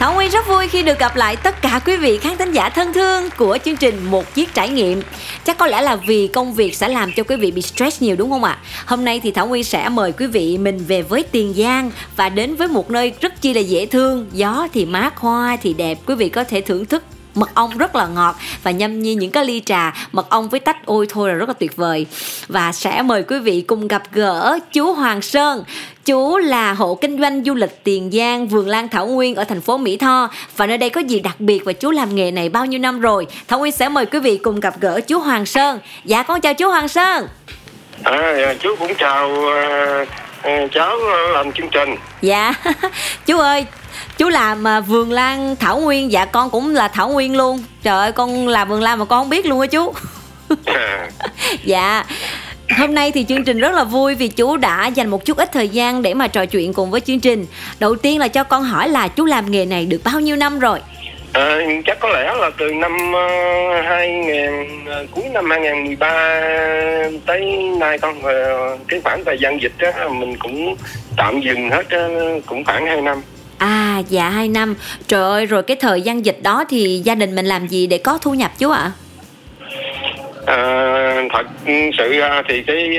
Thảo 0.00 0.14
Nguyên 0.14 0.30
rất 0.30 0.48
vui 0.48 0.68
khi 0.68 0.82
được 0.82 0.98
gặp 0.98 1.16
lại 1.16 1.36
tất 1.36 1.62
cả 1.62 1.80
quý 1.86 1.96
vị 1.96 2.18
khán 2.18 2.36
thính 2.36 2.52
giả 2.52 2.68
thân 2.68 2.92
thương 2.92 3.30
của 3.36 3.58
chương 3.64 3.76
trình 3.76 4.04
Một 4.10 4.34
Chiếc 4.34 4.54
Trải 4.54 4.68
Nghiệm. 4.68 5.02
Chắc 5.44 5.58
có 5.58 5.66
lẽ 5.66 5.80
là 5.80 5.96
vì 5.96 6.26
công 6.26 6.54
việc 6.54 6.76
sẽ 6.76 6.88
làm 6.88 7.12
cho 7.16 7.22
quý 7.22 7.36
vị 7.36 7.50
bị 7.50 7.62
stress 7.62 8.02
nhiều 8.02 8.16
đúng 8.16 8.30
không 8.30 8.44
ạ? 8.44 8.58
Hôm 8.86 9.04
nay 9.04 9.20
thì 9.22 9.30
Thảo 9.30 9.46
Nguyên 9.46 9.64
sẽ 9.64 9.88
mời 9.88 10.12
quý 10.12 10.26
vị 10.26 10.58
mình 10.58 10.78
về 10.88 11.02
với 11.02 11.22
Tiền 11.22 11.54
Giang 11.56 11.90
và 12.16 12.28
đến 12.28 12.56
với 12.56 12.68
một 12.68 12.90
nơi 12.90 13.12
rất 13.20 13.42
chi 13.42 13.54
là 13.54 13.60
dễ 13.60 13.86
thương, 13.86 14.26
gió 14.32 14.68
thì 14.72 14.86
mát, 14.86 15.16
hoa 15.16 15.56
thì 15.62 15.74
đẹp. 15.74 15.98
Quý 16.06 16.14
vị 16.14 16.28
có 16.28 16.44
thể 16.44 16.60
thưởng 16.60 16.86
thức 16.86 17.02
mật 17.34 17.54
ong 17.54 17.78
rất 17.78 17.96
là 17.96 18.06
ngọt 18.06 18.36
và 18.62 18.70
nhâm 18.70 19.02
nhi 19.02 19.14
những 19.14 19.30
cái 19.30 19.44
ly 19.44 19.62
trà. 19.66 19.94
Mật 20.12 20.30
ong 20.30 20.48
với 20.48 20.60
tách 20.60 20.86
ôi 20.86 21.06
thôi 21.08 21.28
là 21.28 21.34
rất 21.34 21.48
là 21.48 21.54
tuyệt 21.58 21.76
vời. 21.76 22.06
Và 22.48 22.72
sẽ 22.72 23.02
mời 23.02 23.22
quý 23.22 23.38
vị 23.38 23.64
cùng 23.66 23.88
gặp 23.88 24.02
gỡ 24.12 24.58
chú 24.72 24.92
Hoàng 24.92 25.22
Sơn. 25.22 25.64
Chú 26.04 26.38
là 26.38 26.72
hộ 26.72 26.94
kinh 26.94 27.20
doanh 27.20 27.44
du 27.44 27.54
lịch 27.54 27.84
Tiền 27.84 28.10
Giang 28.12 28.48
Vườn 28.48 28.68
Lan 28.68 28.88
Thảo 28.88 29.06
Nguyên 29.06 29.34
ở 29.34 29.44
thành 29.44 29.60
phố 29.60 29.78
Mỹ 29.78 29.96
Tho. 29.96 30.30
Và 30.56 30.66
nơi 30.66 30.78
đây 30.78 30.90
có 30.90 31.00
gì 31.00 31.20
đặc 31.20 31.40
biệt 31.40 31.64
và 31.64 31.72
chú 31.72 31.90
làm 31.90 32.14
nghề 32.14 32.30
này 32.30 32.48
bao 32.48 32.66
nhiêu 32.66 32.80
năm 32.80 33.00
rồi? 33.00 33.26
Thảo 33.48 33.58
Nguyên 33.58 33.72
sẽ 33.72 33.88
mời 33.88 34.06
quý 34.06 34.18
vị 34.18 34.38
cùng 34.38 34.60
gặp 34.60 34.74
gỡ 34.80 35.00
chú 35.00 35.18
Hoàng 35.18 35.46
Sơn. 35.46 35.78
Dạ 36.04 36.22
con 36.22 36.40
chào 36.40 36.54
chú 36.54 36.68
Hoàng 36.68 36.88
Sơn. 36.88 37.28
À, 38.02 38.34
dạ, 38.38 38.54
chú 38.60 38.76
cũng 38.78 38.94
chào 38.94 39.30
uh, 39.30 40.70
cháu 40.72 40.98
làm 41.32 41.52
chương 41.52 41.68
trình. 41.70 41.96
Dạ, 42.20 42.54
chú 43.26 43.38
ơi, 43.38 43.66
chú 44.20 44.28
làm 44.28 44.64
uh, 44.78 44.86
vườn 44.86 45.12
lan 45.12 45.56
Thảo 45.56 45.78
Nguyên, 45.78 46.12
dạ 46.12 46.24
con 46.24 46.50
cũng 46.50 46.74
là 46.74 46.88
Thảo 46.88 47.08
Nguyên 47.08 47.36
luôn. 47.36 47.62
Trời 47.82 47.98
ơi, 47.98 48.12
con 48.12 48.48
làm 48.48 48.68
vườn 48.68 48.82
lan 48.82 48.98
mà 48.98 49.04
con 49.04 49.20
không 49.20 49.30
biết 49.30 49.46
luôn 49.46 49.60
á 49.60 49.66
chú. 49.66 49.92
dạ. 51.64 52.04
Hôm 52.78 52.94
nay 52.94 53.12
thì 53.12 53.24
chương 53.28 53.44
trình 53.44 53.58
rất 53.58 53.72
là 53.72 53.84
vui 53.84 54.14
vì 54.14 54.28
chú 54.28 54.56
đã 54.56 54.86
dành 54.86 55.08
một 55.08 55.24
chút 55.24 55.36
ít 55.36 55.52
thời 55.52 55.68
gian 55.68 56.02
để 56.02 56.14
mà 56.14 56.26
trò 56.26 56.46
chuyện 56.46 56.72
cùng 56.72 56.90
với 56.90 57.00
chương 57.00 57.20
trình. 57.20 57.46
Đầu 57.78 57.96
tiên 57.96 58.18
là 58.18 58.28
cho 58.28 58.44
con 58.44 58.62
hỏi 58.62 58.88
là 58.88 59.08
chú 59.08 59.24
làm 59.24 59.50
nghề 59.50 59.66
này 59.66 59.86
được 59.86 60.00
bao 60.04 60.20
nhiêu 60.20 60.36
năm 60.36 60.58
rồi? 60.58 60.80
À, 61.32 61.58
chắc 61.86 62.00
có 62.00 62.08
lẽ 62.08 62.34
là 62.34 62.50
từ 62.58 62.72
năm 62.72 62.92
uh, 63.12 63.84
2000 63.84 64.84
uh, 64.84 65.10
cuối 65.10 65.24
năm 65.32 65.50
2013 65.50 66.40
tới 67.26 67.40
nay 67.78 67.98
con 67.98 68.18
uh, 68.18 68.80
cái 68.88 69.00
khoảng 69.04 69.24
thời 69.24 69.38
gian 69.38 69.62
dịch 69.62 69.72
đó 69.78 70.08
mình 70.08 70.36
cũng 70.38 70.74
tạm 71.16 71.40
dừng 71.40 71.70
hết 71.70 71.86
uh, 71.96 72.46
cũng 72.46 72.64
khoảng 72.64 72.86
2 72.86 73.00
năm. 73.00 73.22
À 73.60 74.02
dạ 74.08 74.28
2 74.28 74.48
năm. 74.48 74.74
Trời 75.06 75.22
ơi 75.22 75.46
rồi 75.46 75.62
cái 75.62 75.76
thời 75.80 76.02
gian 76.02 76.24
dịch 76.24 76.38
đó 76.42 76.64
thì 76.68 77.02
gia 77.04 77.14
đình 77.14 77.34
mình 77.34 77.46
làm 77.46 77.66
gì 77.66 77.86
để 77.86 77.98
có 77.98 78.18
thu 78.22 78.34
nhập 78.34 78.50
chú 78.58 78.70
ạ? 78.70 78.92
À? 80.46 80.54
À, 80.56 81.28
thật 81.32 81.46
sự 81.98 82.12
ra 82.12 82.42
thì 82.48 82.62
cái 82.62 82.98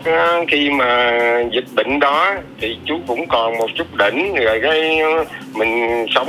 uh, 0.00 0.48
khi 0.48 0.70
mà 0.70 1.12
dịch 1.52 1.64
bệnh 1.74 2.00
đó 2.00 2.34
thì 2.60 2.78
chú 2.84 3.00
cũng 3.06 3.28
còn 3.28 3.58
một 3.58 3.68
chút 3.74 3.86
đỉnh 3.98 4.34
rồi 4.34 4.60
cái 4.62 4.98
mình 5.52 6.06
sống 6.14 6.28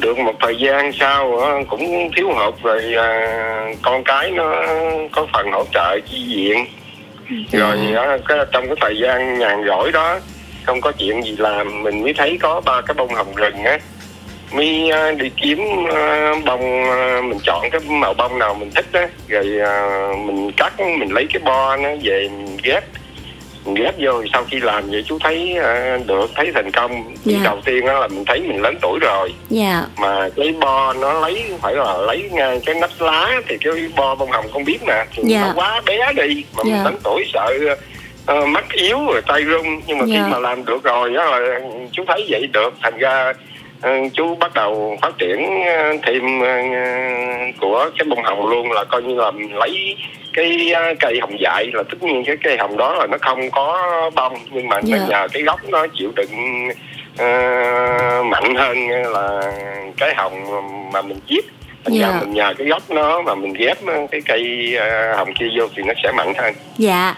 được 0.00 0.18
một 0.18 0.34
thời 0.40 0.56
gian 0.56 0.92
sau 0.92 1.40
cũng 1.68 2.10
thiếu 2.16 2.32
hụt 2.32 2.54
rồi 2.62 2.94
con 3.82 4.04
cái 4.04 4.30
nó 4.30 4.62
có 5.12 5.26
phần 5.32 5.50
hỗ 5.52 5.64
trợ 5.74 5.98
chi 6.10 6.24
viện 6.28 6.66
rồi 7.52 7.76
cái 8.28 8.38
trong 8.52 8.66
cái 8.66 8.76
thời 8.80 8.98
gian 8.98 9.38
nhàn 9.38 9.64
rỗi 9.66 9.92
đó 9.92 10.18
không 10.66 10.80
có 10.80 10.92
chuyện 10.92 11.22
gì 11.24 11.34
làm 11.38 11.82
mình 11.82 12.02
mới 12.02 12.14
thấy 12.16 12.38
có 12.42 12.60
ba 12.64 12.80
cái 12.80 12.94
bông 12.94 13.14
hồng 13.14 13.34
rừng 13.34 13.64
á 13.64 13.78
mi 14.52 14.90
đi 15.18 15.30
kiếm 15.42 15.58
bông 16.44 16.60
mình 17.28 17.38
chọn 17.44 17.70
cái 17.72 17.80
màu 17.88 18.14
bông 18.14 18.38
nào 18.38 18.54
mình 18.54 18.70
thích 18.74 18.86
á 18.92 19.08
rồi 19.28 19.46
mình 20.26 20.50
cắt 20.56 20.80
mình 20.80 21.12
lấy 21.12 21.26
cái 21.32 21.42
bo 21.44 21.76
nó 21.76 21.88
về 22.02 22.28
mình 22.28 22.56
ghép 22.62 22.84
mình 23.64 23.74
ghép 23.74 23.94
vô 23.98 24.22
sau 24.32 24.44
khi 24.50 24.60
làm 24.60 24.90
vậy 24.90 25.04
chú 25.06 25.18
thấy 25.18 25.56
được 26.06 26.30
thấy 26.34 26.50
thành 26.54 26.70
công 26.70 27.14
Dạ. 27.24 27.38
đầu 27.44 27.58
tiên 27.64 27.86
á 27.86 27.92
là 27.94 28.08
mình 28.08 28.24
thấy 28.26 28.40
mình 28.40 28.60
lớn 28.62 28.74
tuổi 28.82 28.98
rồi 29.02 29.32
Dạ. 29.50 29.82
mà 29.98 30.28
cái 30.36 30.54
bo 30.60 30.92
nó 30.92 31.12
lấy 31.20 31.44
phải 31.62 31.74
là 31.74 31.96
lấy 31.96 32.28
ngay 32.32 32.60
cái 32.66 32.74
nắp 32.74 32.90
lá 32.98 33.40
thì 33.48 33.56
cái 33.64 33.72
bo 33.96 34.14
bông 34.14 34.30
hồng 34.30 34.46
không 34.52 34.64
biết 34.64 34.78
mà 34.86 35.04
thì 35.16 35.22
Dạ. 35.26 35.40
nó 35.40 35.52
quá 35.56 35.80
bé 35.86 36.12
đi 36.16 36.44
mà 36.56 36.62
mình 36.64 36.74
Dạ. 36.74 36.84
lớn 36.84 36.96
tuổi 37.04 37.24
sợ 37.32 37.52
uh, 38.32 38.48
mắt 38.48 38.64
yếu 38.72 38.98
rồi 39.06 39.22
tay 39.26 39.42
run 39.42 39.80
nhưng 39.86 39.98
mà 39.98 40.04
Dạ. 40.08 40.14
khi 40.24 40.32
mà 40.32 40.38
làm 40.38 40.64
được 40.64 40.82
rồi 40.82 41.10
đó 41.10 41.24
là 41.24 41.60
chú 41.92 42.04
thấy 42.08 42.26
vậy 42.28 42.46
được 42.52 42.74
thành 42.82 42.98
ra 42.98 43.32
ờ, 43.82 43.90
chú 44.14 44.34
bắt 44.34 44.54
đầu 44.54 44.98
phát 45.02 45.18
triển 45.18 45.64
ờ, 45.66 45.92
thêm 46.02 46.40
ờ, 46.40 46.56
của 47.60 47.90
cái 47.98 48.06
bông 48.08 48.22
hồng 48.24 48.46
luôn 48.46 48.72
là 48.72 48.84
coi 48.84 49.02
như 49.02 49.14
là 49.14 49.30
mình 49.30 49.54
lấy 49.56 49.96
cái 50.32 50.72
cây 51.00 51.18
hồng 51.20 51.40
dại 51.40 51.70
là 51.74 51.82
tất 51.82 52.02
nhiên 52.02 52.24
cái 52.26 52.36
cây 52.42 52.56
hồng 52.58 52.76
đó 52.76 52.94
là 52.94 53.06
nó 53.06 53.18
không 53.20 53.50
có 53.50 53.82
bông 54.14 54.34
nhưng 54.50 54.68
mà 54.68 54.80
Dạ. 54.82 54.98
nhờ 55.08 55.28
cái 55.32 55.42
gốc 55.42 55.60
nó 55.68 55.86
chịu 55.98 56.10
đựng 56.16 56.68
ờ, 57.18 57.26
mạnh 58.24 58.54
hơn 58.54 58.88
là 58.88 59.40
cái 59.96 60.14
hồng 60.14 60.44
mà 60.92 61.02
mình 61.02 61.18
chiết 61.28 61.44
Thành 61.86 61.98
Dạ. 61.98 62.10
ra 62.12 62.20
mình 62.20 62.34
nhờ 62.34 62.54
cái 62.58 62.66
gốc 62.66 62.90
nó 62.90 63.22
mà 63.22 63.34
mình 63.34 63.52
ghép 63.52 63.78
cái 64.10 64.20
cây 64.24 64.74
ờ, 64.78 65.16
hồng 65.16 65.28
kia 65.38 65.46
vô 65.58 65.66
thì 65.76 65.82
nó 65.86 65.92
sẽ 66.02 66.12
mạnh 66.12 66.32
hơn. 66.38 66.54
Dạ. 66.78 67.14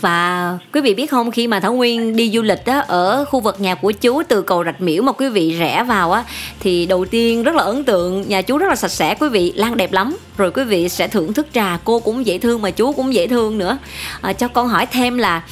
Và 0.00 0.58
quý 0.72 0.80
vị 0.80 0.94
biết 0.94 1.10
không 1.10 1.30
khi 1.30 1.46
mà 1.46 1.60
Thảo 1.60 1.72
Nguyên 1.72 2.16
đi 2.16 2.30
du 2.30 2.42
lịch 2.42 2.66
á 2.66 2.78
Ở 2.88 3.24
khu 3.24 3.40
vực 3.40 3.60
nhà 3.60 3.74
của 3.74 3.92
chú 3.92 4.22
từ 4.28 4.42
cầu 4.42 4.64
Rạch 4.64 4.80
Miễu 4.80 5.02
mà 5.02 5.12
quý 5.12 5.28
vị 5.28 5.56
rẽ 5.58 5.82
vào 5.88 6.12
á 6.12 6.24
Thì 6.60 6.86
đầu 6.86 7.04
tiên 7.04 7.42
rất 7.42 7.54
là 7.54 7.62
ấn 7.62 7.84
tượng 7.84 8.28
Nhà 8.28 8.42
chú 8.42 8.58
rất 8.58 8.66
là 8.68 8.74
sạch 8.76 8.88
sẽ 8.90 9.14
quý 9.20 9.28
vị 9.28 9.52
Lan 9.56 9.76
đẹp 9.76 9.92
lắm. 9.92 10.16
Rồi 10.36 10.50
quý 10.50 10.64
vị 10.64 10.88
sẽ 10.88 11.08
thưởng 11.08 11.32
thức 11.32 11.46
trà 11.52 11.78
Cô 11.84 11.98
cũng 11.98 12.26
dễ 12.26 12.38
thương 12.38 12.62
mà 12.62 12.70
chú 12.70 12.92
cũng 12.92 13.14
dễ 13.14 13.26
thương 13.26 13.58
nữa. 13.58 13.78
À, 14.20 14.32
Cho 14.32 14.48
con 14.48 14.68
hỏi 14.68 14.86
thêm 14.86 15.18
là 15.18 15.42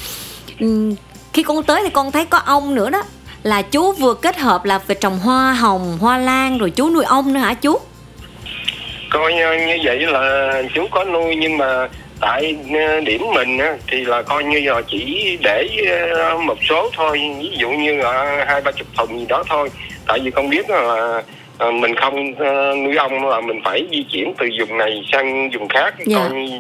ừm, 0.60 0.94
Khi 1.32 1.42
con 1.42 1.62
tới 1.62 1.82
thì 1.84 1.90
con 1.90 2.12
thấy 2.12 2.24
có 2.26 2.38
ong 2.38 2.74
nữa 2.74 2.90
đó. 2.90 3.02
Là 3.42 3.62
chú 3.62 3.92
vừa 3.92 4.14
kết 4.14 4.36
hợp 4.38 4.64
là 4.64 4.78
về 4.78 4.94
trồng 4.94 5.18
hoa 5.18 5.52
hồng, 5.52 5.98
hoa 6.00 6.18
lan 6.18 6.58
Rồi 6.58 6.70
chú 6.70 6.90
nuôi 6.90 7.04
ong 7.04 7.32
nữa 7.32 7.40
hả 7.40 7.54
chú? 7.54 7.78
Coi 9.10 9.34
như, 9.34 9.52
như 9.52 9.78
vậy 9.82 9.98
là 9.98 10.62
chú 10.74 10.86
có 10.90 11.04
nuôi 11.04 11.36
nhưng 11.36 11.58
mà 11.58 11.88
tại 12.20 12.56
ờ, 12.74 13.00
điểm 13.00 13.22
mình 13.34 13.58
á, 13.58 13.76
thì 13.86 14.04
là 14.04 14.22
coi 14.22 14.44
như 14.44 14.60
là 14.60 14.82
chỉ 14.88 15.38
để 15.42 15.68
ờ, 16.14 16.38
một 16.38 16.58
số 16.68 16.90
thôi. 16.92 17.20
Ví 17.38 17.50
dụ 17.58 17.70
như 17.70 17.96
là 17.96 18.44
hai 18.48 18.60
ba 18.60 18.72
chục 18.72 18.86
thùng 18.96 19.18
gì 19.18 19.26
đó 19.28 19.44
thôi. 19.48 19.70
Tại 20.06 20.18
vì 20.24 20.30
không 20.30 20.50
biết 20.50 20.70
là 20.70 21.22
ờ, 21.58 21.70
mình 21.70 21.94
không 21.94 22.34
ờ, 22.34 22.74
nuôi 22.84 22.96
ong 22.96 23.28
là 23.28 23.40
mình 23.40 23.60
phải 23.64 23.86
di 23.90 24.02
chuyển 24.12 24.34
từ 24.38 24.48
vùng 24.58 24.78
này 24.78 25.02
sang 25.12 25.50
vùng 25.50 25.68
khác. 25.68 25.94
Dạ. 25.98 26.18
coi 26.18 26.30
như, 26.30 26.58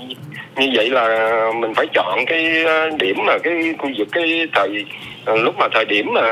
như 0.56 0.70
vậy 0.74 0.90
là 0.90 1.38
mình 1.54 1.74
phải 1.74 1.86
chọn 1.92 2.24
cái 2.26 2.64
ờ, 2.64 2.90
điểm 2.98 3.16
mà 3.26 3.38
cái 3.38 3.74
khu 3.78 3.90
vực 3.98 4.08
cái 4.12 4.46
thời 4.52 4.84
lúc 5.26 5.54
mà 5.58 5.66
thời 5.74 5.84
điểm 5.84 6.06
mà 6.14 6.22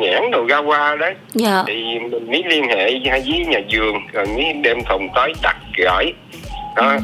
nhãn 0.00 0.30
đồ 0.30 0.46
ra 0.48 0.58
qua 0.58 0.96
đấy. 0.96 1.14
Dạ. 1.34 1.64
Thì 1.66 1.98
mình 1.98 2.30
mới 2.30 2.42
liên 2.46 2.68
hệ 2.68 2.84
với 3.04 3.46
nhà 3.48 3.60
vườn 3.70 3.96
rồi 4.12 4.26
mới 4.26 4.52
đem 4.52 4.84
thùng 4.84 5.08
tới 5.14 5.32
đặt 5.42 5.56
gửi. 5.78 6.12
Đó. 6.76 6.96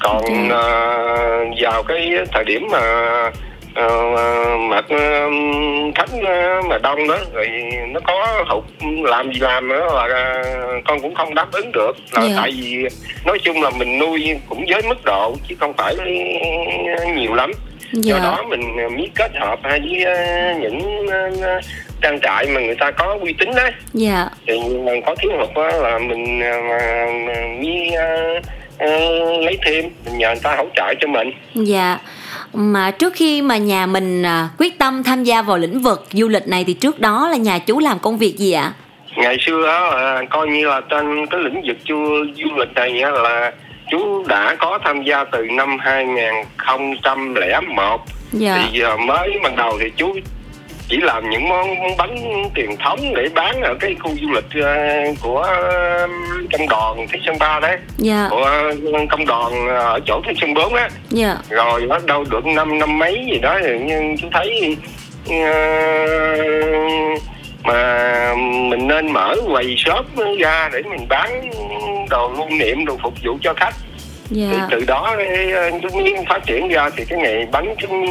Còn 0.00 0.48
ờ, 0.48 1.44
vào 1.60 1.82
cái 1.82 2.12
thời 2.32 2.44
điểm 2.44 2.68
mà 2.70 2.78
ờ, 2.78 3.30
ờ, 3.74 4.14
khách 5.94 6.08
ờ, 6.26 6.62
mà 6.68 6.78
đông 6.78 7.08
đó 7.08 7.18
rồi 7.32 7.48
nó 7.88 8.00
có 8.00 8.44
hụt 8.48 8.64
làm 9.02 9.32
gì 9.32 9.40
làm 9.40 9.68
nữa 9.68 9.86
là 9.94 10.04
ờ, 10.44 10.72
con 10.84 11.00
cũng 11.00 11.14
không 11.14 11.34
đáp 11.34 11.46
ứng 11.52 11.72
được. 11.72 11.92
Là 12.12 12.22
Dạ. 12.22 12.32
tại 12.36 12.50
vì 12.60 12.86
nói 13.24 13.38
chung 13.44 13.62
là 13.62 13.70
mình 13.70 13.98
nuôi 13.98 14.36
cũng 14.48 14.64
với 14.68 14.82
mức 14.82 15.04
độ 15.04 15.36
chứ 15.48 15.54
không 15.60 15.72
phải 15.76 15.94
nhiều 17.14 17.34
lắm. 17.34 17.50
Do 17.92 18.14
Dạ. 18.16 18.20
đó 18.22 18.42
mình 18.48 18.76
ờ, 18.82 18.88
mới 18.88 19.10
kết 19.14 19.30
hợp 19.40 19.58
với 19.62 20.02
ờ, 20.04 20.14
những 20.60 21.06
ờ, 21.42 21.60
trang 22.02 22.20
trại 22.22 22.46
mà 22.46 22.60
người 22.60 22.74
ta 22.74 22.90
có 22.90 23.18
uy 23.20 23.32
tín 23.38 23.48
đó 23.56 23.68
Dạ. 23.94 24.26
Thì 24.46 24.58
mình 24.84 25.02
có 25.06 25.14
thiếu 25.14 25.30
hụt 25.38 25.72
là 25.82 25.98
mình 25.98 26.40
ờ, 26.40 26.60
mới 27.62 27.90
ờ, 27.96 28.40
ờ, 28.78 28.88
lấy 29.42 29.58
thêm 29.64 29.84
mình 30.04 30.18
nhờ 30.18 30.28
người 30.28 30.40
ta 30.42 30.54
hỗ 30.56 30.64
trợ 30.76 30.94
cho 31.00 31.08
mình. 31.08 31.30
Dạ 31.54 31.98
mà 32.52 32.90
trước 32.90 33.12
khi 33.16 33.42
mà 33.42 33.56
nhà 33.56 33.86
mình 33.86 34.22
à, 34.22 34.48
quyết 34.58 34.78
tâm 34.78 35.02
tham 35.02 35.24
gia 35.24 35.42
vào 35.42 35.58
lĩnh 35.58 35.80
vực 35.80 36.06
du 36.12 36.28
lịch 36.28 36.48
này 36.48 36.64
thì 36.64 36.74
trước 36.74 37.00
đó 37.00 37.28
là 37.28 37.36
nhà 37.36 37.58
chú 37.58 37.78
làm 37.78 37.98
công 37.98 38.18
việc 38.18 38.38
gì 38.38 38.52
ạ? 38.52 38.72
ngày 39.16 39.36
xưa 39.40 39.66
á 39.66 39.80
là 39.80 40.22
coi 40.30 40.48
như 40.48 40.66
là 40.66 40.80
trên 40.90 41.26
cái 41.26 41.40
lĩnh 41.40 41.62
vực 41.66 41.76
du, 41.88 42.24
du 42.36 42.56
lịch 42.56 42.74
này 42.74 43.00
á 43.00 43.10
là 43.10 43.52
chú 43.90 44.24
đã 44.28 44.56
có 44.58 44.78
tham 44.84 45.02
gia 45.02 45.24
từ 45.24 45.46
năm 45.50 45.78
2001 45.78 48.00
Dạ 48.32 48.68
thì 48.72 48.78
giờ 48.78 48.96
mới 48.96 49.30
ban 49.42 49.56
đầu 49.56 49.78
thì 49.80 49.90
chú 49.96 50.14
chỉ 50.88 50.96
làm 50.96 51.30
những 51.30 51.48
món 51.48 51.96
bánh 51.96 52.44
truyền 52.54 52.76
thống 52.76 53.14
để 53.14 53.28
bán 53.34 53.62
ở 53.62 53.74
cái 53.80 53.94
khu 54.00 54.10
du 54.20 54.32
lịch 54.32 54.64
ờ, 54.64 54.74
của 55.22 55.46
công 56.52 56.68
đoàn 56.68 57.06
Thị 57.12 57.18
Sơn 57.26 57.36
Ba 57.40 57.60
đấy. 57.60 57.76
Dạ. 57.96 58.28
Của 58.30 58.50
công 59.10 59.26
đoàn 59.26 59.68
ở 59.68 60.00
chỗ 60.06 60.20
Thị 60.26 60.32
Sơn 60.40 60.54
Bốn 60.54 60.74
á. 60.74 60.88
Dạ. 61.08 61.36
Rồi 61.48 61.86
bắt 61.86 62.04
đầu 62.06 62.24
được 62.30 62.46
năm 62.46 62.78
năm 62.78 62.98
mấy 62.98 63.26
gì 63.32 63.38
đó 63.38 63.58
thì 63.62 63.78
nhưng 63.78 64.16
chú 64.18 64.28
thấy 64.32 64.76
ờ, 65.30 65.66
mà 67.62 68.34
mình 68.70 68.88
nên 68.88 69.12
mở 69.12 69.36
quầy 69.48 69.74
shop 69.78 70.06
ra 70.38 70.70
để 70.72 70.82
mình 70.82 71.08
bán 71.08 71.50
đồ 72.10 72.32
lưu 72.36 72.48
niệm 72.50 72.84
đồ 72.84 72.96
phục 73.02 73.14
vụ 73.24 73.38
cho 73.42 73.54
khách. 73.54 73.74
Thì 74.30 74.36
dạ 74.52 74.66
từ 74.70 74.84
đó 74.86 75.16
ờ, 75.54 75.70
chúng 75.82 76.24
phát 76.28 76.46
triển 76.46 76.68
ra 76.68 76.90
thì 76.96 77.04
cái 77.04 77.18
nghề 77.18 77.46
bánh 77.52 77.74
chúng 77.78 78.04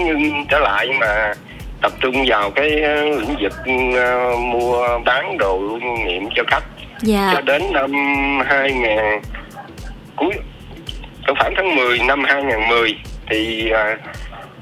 trở 0.49 0.59
lại 0.59 0.87
mà 0.99 1.33
tập 1.81 1.91
trung 1.99 2.25
vào 2.27 2.51
cái 2.51 2.81
ờ, 2.81 3.03
lĩnh 3.03 3.35
vực 3.41 3.53
ờ, 3.95 4.35
mua 4.37 4.99
bán 5.05 5.37
đồ 5.37 5.59
lưu 5.61 5.97
niệm 6.05 6.29
cho 6.35 6.43
khách. 6.47 6.63
Dạ. 7.01 7.31
Cho 7.33 7.41
đến 7.41 7.63
năm 7.73 7.91
2000 8.45 8.97
cuối 10.15 10.33
khoảng 11.39 11.53
tháng 11.55 11.75
10 11.75 11.99
năm 11.99 12.23
2010 12.23 12.95
thì 13.29 13.69
à, 13.71 13.97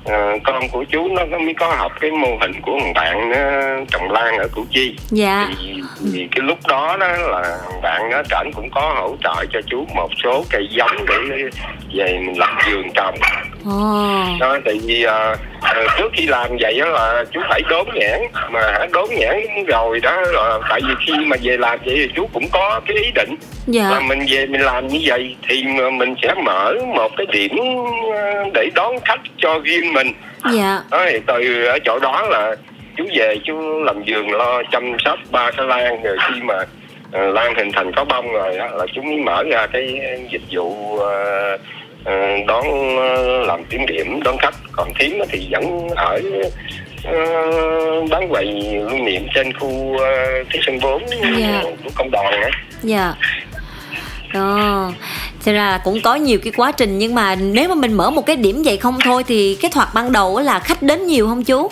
à, 0.05 0.33
con 0.43 0.69
của 0.69 0.83
chú 0.83 1.07
nó 1.07 1.25
mới 1.25 1.53
có 1.53 1.75
học 1.77 1.91
cái 2.01 2.11
mô 2.11 2.37
hình 2.41 2.61
của 2.61 2.79
một 2.79 2.91
bạn 2.95 3.31
trồng 3.91 4.11
lan 4.11 4.37
ở 4.37 4.47
Củ 4.47 4.65
Chi. 4.71 4.95
Dạ. 5.09 5.49
Thì, 5.57 5.81
thì 6.13 6.27
cái 6.31 6.41
lúc 6.41 6.59
đó 6.67 6.97
đó 6.99 7.07
là 7.17 7.57
bạn 7.83 8.09
nó 8.11 8.21
trển 8.23 8.51
cũng 8.55 8.69
có 8.71 8.93
hỗ 8.95 9.15
trợ 9.23 9.45
cho 9.53 9.61
chú 9.67 9.85
một 9.95 10.09
số 10.23 10.45
cây 10.49 10.67
giống 10.71 11.05
để 11.07 11.49
về 11.93 12.19
mình 12.25 12.39
lập 12.39 12.49
vườn 12.71 12.89
trồng. 12.93 13.15
Ồ. 13.65 14.25
Đó 14.39 14.57
tại 14.65 14.79
vì 14.83 15.03
à, 15.03 15.35
trước 15.97 16.11
khi 16.13 16.25
làm 16.25 16.49
vậy 16.59 16.79
đó 16.79 16.85
là 16.85 17.25
chú 17.31 17.39
phải 17.49 17.61
đốn 17.69 17.87
nhãn 17.93 18.21
mà 18.51 18.87
đốn 18.93 19.09
nhãn 19.09 19.65
rồi 19.67 19.99
đó 19.99 20.21
là 20.21 20.59
tại 20.69 20.81
vì 20.87 20.93
khi 21.07 21.13
mà 21.25 21.37
về 21.41 21.57
làm 21.57 21.79
vậy 21.85 21.95
thì 21.95 22.09
chú 22.15 22.27
cũng 22.33 22.47
có 22.51 22.81
cái 22.87 22.97
ý 22.97 23.11
định 23.15 23.29
là 23.29 23.89
dạ 23.89 23.99
mình 23.99 24.19
về 24.29 24.45
mình 24.45 24.61
làm 24.61 24.87
như 24.87 24.99
vậy 25.05 25.35
thì 25.47 25.63
mà 25.63 25.89
mình 25.89 26.15
sẽ 26.21 26.33
mở 26.43 26.73
một 26.95 27.11
cái 27.17 27.25
điểm 27.31 27.57
ờ, 28.15 28.43
để 28.53 28.69
đón 28.75 28.95
khách 29.05 29.21
cho 29.37 29.59
riêng 29.63 29.93
mình. 29.93 30.13
Dạ. 30.53 30.81
Đó 30.91 31.05
thì 31.09 31.19
từ 31.27 31.65
ở 31.65 31.79
chỗ 31.85 31.99
đó 31.99 32.21
là 32.29 32.55
chú 32.97 33.03
về 33.15 33.37
chú 33.45 33.83
làm 33.83 34.03
vườn 34.07 34.31
lo 34.31 34.61
chăm 34.71 34.83
sóc 35.05 35.19
ba 35.31 35.51
cái 35.51 35.67
lan 35.67 36.01
rồi 36.03 36.17
khi 36.27 36.41
mà 36.41 36.55
ờ, 37.11 37.27
lan 37.31 37.53
hình 37.57 37.71
thành 37.73 37.91
có 37.95 38.05
bông 38.05 38.31
rồi 38.33 38.57
đó, 38.57 38.67
là 38.67 38.85
chú 38.95 39.01
mới 39.01 39.17
mở 39.17 39.43
ra 39.43 39.67
cái 39.67 39.99
dịch 40.31 40.41
vụ 40.51 40.97
ờ, 40.97 41.57
đón 42.47 42.65
làm 43.47 43.69
điểm 43.69 43.85
điểm 43.87 44.19
đón 44.23 44.37
khách 44.37 44.55
còn 44.71 44.93
thím 44.99 45.13
thì 45.29 45.47
vẫn 45.51 45.87
ở 45.95 46.21
ờ, 47.03 47.15
bán 48.09 48.29
quầy 48.29 48.45
lưu 48.89 48.99
niệm 49.05 49.27
trên 49.35 49.53
khu 49.53 49.67
uh, 49.67 49.99
Thị 50.51 50.59
Sơn 50.65 50.79
4 50.81 51.03
Dạ. 51.37 51.61
của 51.83 51.89
công 51.95 52.11
đoàn 52.11 52.41
á 52.41 52.49
dạ 52.83 53.13
đó 54.33 54.91
Thật 55.45 55.51
ra 55.53 55.67
là 55.71 55.77
cũng 55.83 56.01
có 56.03 56.15
nhiều 56.15 56.39
cái 56.43 56.53
quá 56.57 56.71
trình 56.71 56.97
nhưng 56.97 57.15
mà 57.15 57.35
nếu 57.35 57.69
mà 57.69 57.75
mình 57.75 57.93
mở 57.93 58.09
một 58.09 58.25
cái 58.25 58.35
điểm 58.35 58.61
vậy 58.65 58.77
không 58.77 58.97
thôi 59.03 59.23
thì 59.27 59.57
cái 59.61 59.71
thoạt 59.73 59.87
ban 59.93 60.11
đầu 60.11 60.39
là 60.39 60.59
khách 60.59 60.81
đến 60.81 61.07
nhiều 61.07 61.27
không 61.27 61.43
chú? 61.43 61.69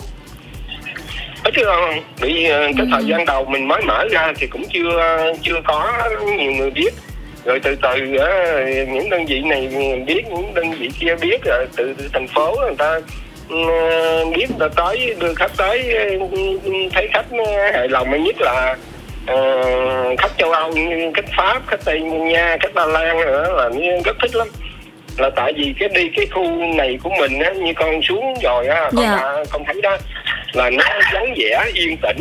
Có 1.44 1.50
chứ 1.54 1.62
không? 1.64 2.00
Vì 2.20 2.44
ờ, 2.44 2.60
cái 2.76 2.86
thời 2.92 3.04
gian 3.04 3.24
đầu 3.24 3.44
mình 3.44 3.68
mới 3.68 3.82
mở 3.82 4.04
ra 4.10 4.32
thì 4.36 4.46
cũng 4.46 4.62
chưa 4.72 5.32
chưa 5.42 5.60
có 5.64 5.92
nhiều 6.36 6.52
người 6.52 6.70
biết. 6.70 6.90
Rồi 7.44 7.60
từ 7.62 7.74
từ 7.82 8.16
ờ, 8.16 8.64
những 8.66 9.10
đơn 9.10 9.26
vị 9.26 9.40
này 9.42 9.68
biết, 10.06 10.22
những 10.28 10.54
đơn 10.54 10.70
vị 10.70 10.90
kia 11.00 11.14
biết 11.20 11.44
rồi 11.44 11.66
từ, 11.76 11.94
từ 11.98 12.08
thành 12.12 12.26
phố 12.28 12.56
người 12.60 12.74
ta 12.78 13.00
ừ, 13.48 13.56
biết 14.36 14.46
người 14.50 14.58
ta 14.60 14.68
tới 14.76 15.14
đưa 15.20 15.34
khách 15.34 15.52
tới 15.56 15.94
ừ, 16.32 16.48
thấy 16.92 17.08
khách 17.12 17.26
hài 17.72 17.88
lòng 17.88 18.24
nhất 18.24 18.36
là 18.40 18.76
ờ, 19.26 19.36
khách 20.18 20.32
châu 20.38 20.50
Âu 20.52 20.70
như 20.72 21.10
khách 21.14 21.24
Pháp, 21.36 21.62
khách 21.66 21.84
Tây 21.84 22.00
Nha, 22.00 22.56
khách 22.60 22.74
Ba 22.74 22.86
Lan 22.86 23.20
nữa 23.20 23.54
là 23.56 23.70
rất 24.04 24.16
thích 24.22 24.34
lắm 24.34 24.48
là 25.18 25.30
tại 25.36 25.52
vì 25.56 25.74
cái 25.78 25.88
đi 25.88 26.08
cái 26.16 26.26
khu 26.26 26.44
này 26.76 26.98
của 27.02 27.10
mình 27.20 27.38
á 27.38 27.50
như 27.50 27.72
con 27.76 28.02
xuống 28.02 28.34
rồi 28.42 28.66
á 28.66 28.80
con, 28.96 29.04
Dạ. 29.04 29.16
đã- 29.16 29.44
con 29.52 29.64
thấy 29.66 29.80
đó 29.82 29.96
là 30.54 30.70
nó 30.70 30.84
vắng 31.12 31.34
vẻ 31.36 31.70
yên 31.74 31.96
tĩnh 31.96 32.18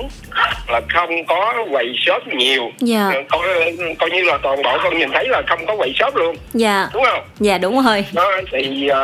là 0.68 0.82
không 0.90 1.26
có 1.26 1.66
quầy 1.72 1.94
shop 2.06 2.28
nhiều. 2.28 2.72
Dạ. 2.80 3.12
Ờ, 3.14 3.22
coi 3.30 3.76
coi 4.00 4.10
như 4.10 4.22
là 4.24 4.38
toàn 4.44 4.62
bộ 4.64 4.78
con 4.84 4.98
nhìn 4.98 5.10
thấy 5.12 5.28
là 5.28 5.42
không 5.48 5.66
có 5.66 5.76
quầy 5.76 5.94
shop 6.00 6.16
luôn. 6.16 6.36
Dạ, 6.54 6.90
đúng 6.94 7.04
không? 7.04 7.24
Dạ 7.40 7.58
đúng 7.58 7.86
rồi. 7.86 8.06
đó 8.14 8.32
thì 8.52 8.88
à, 8.88 9.02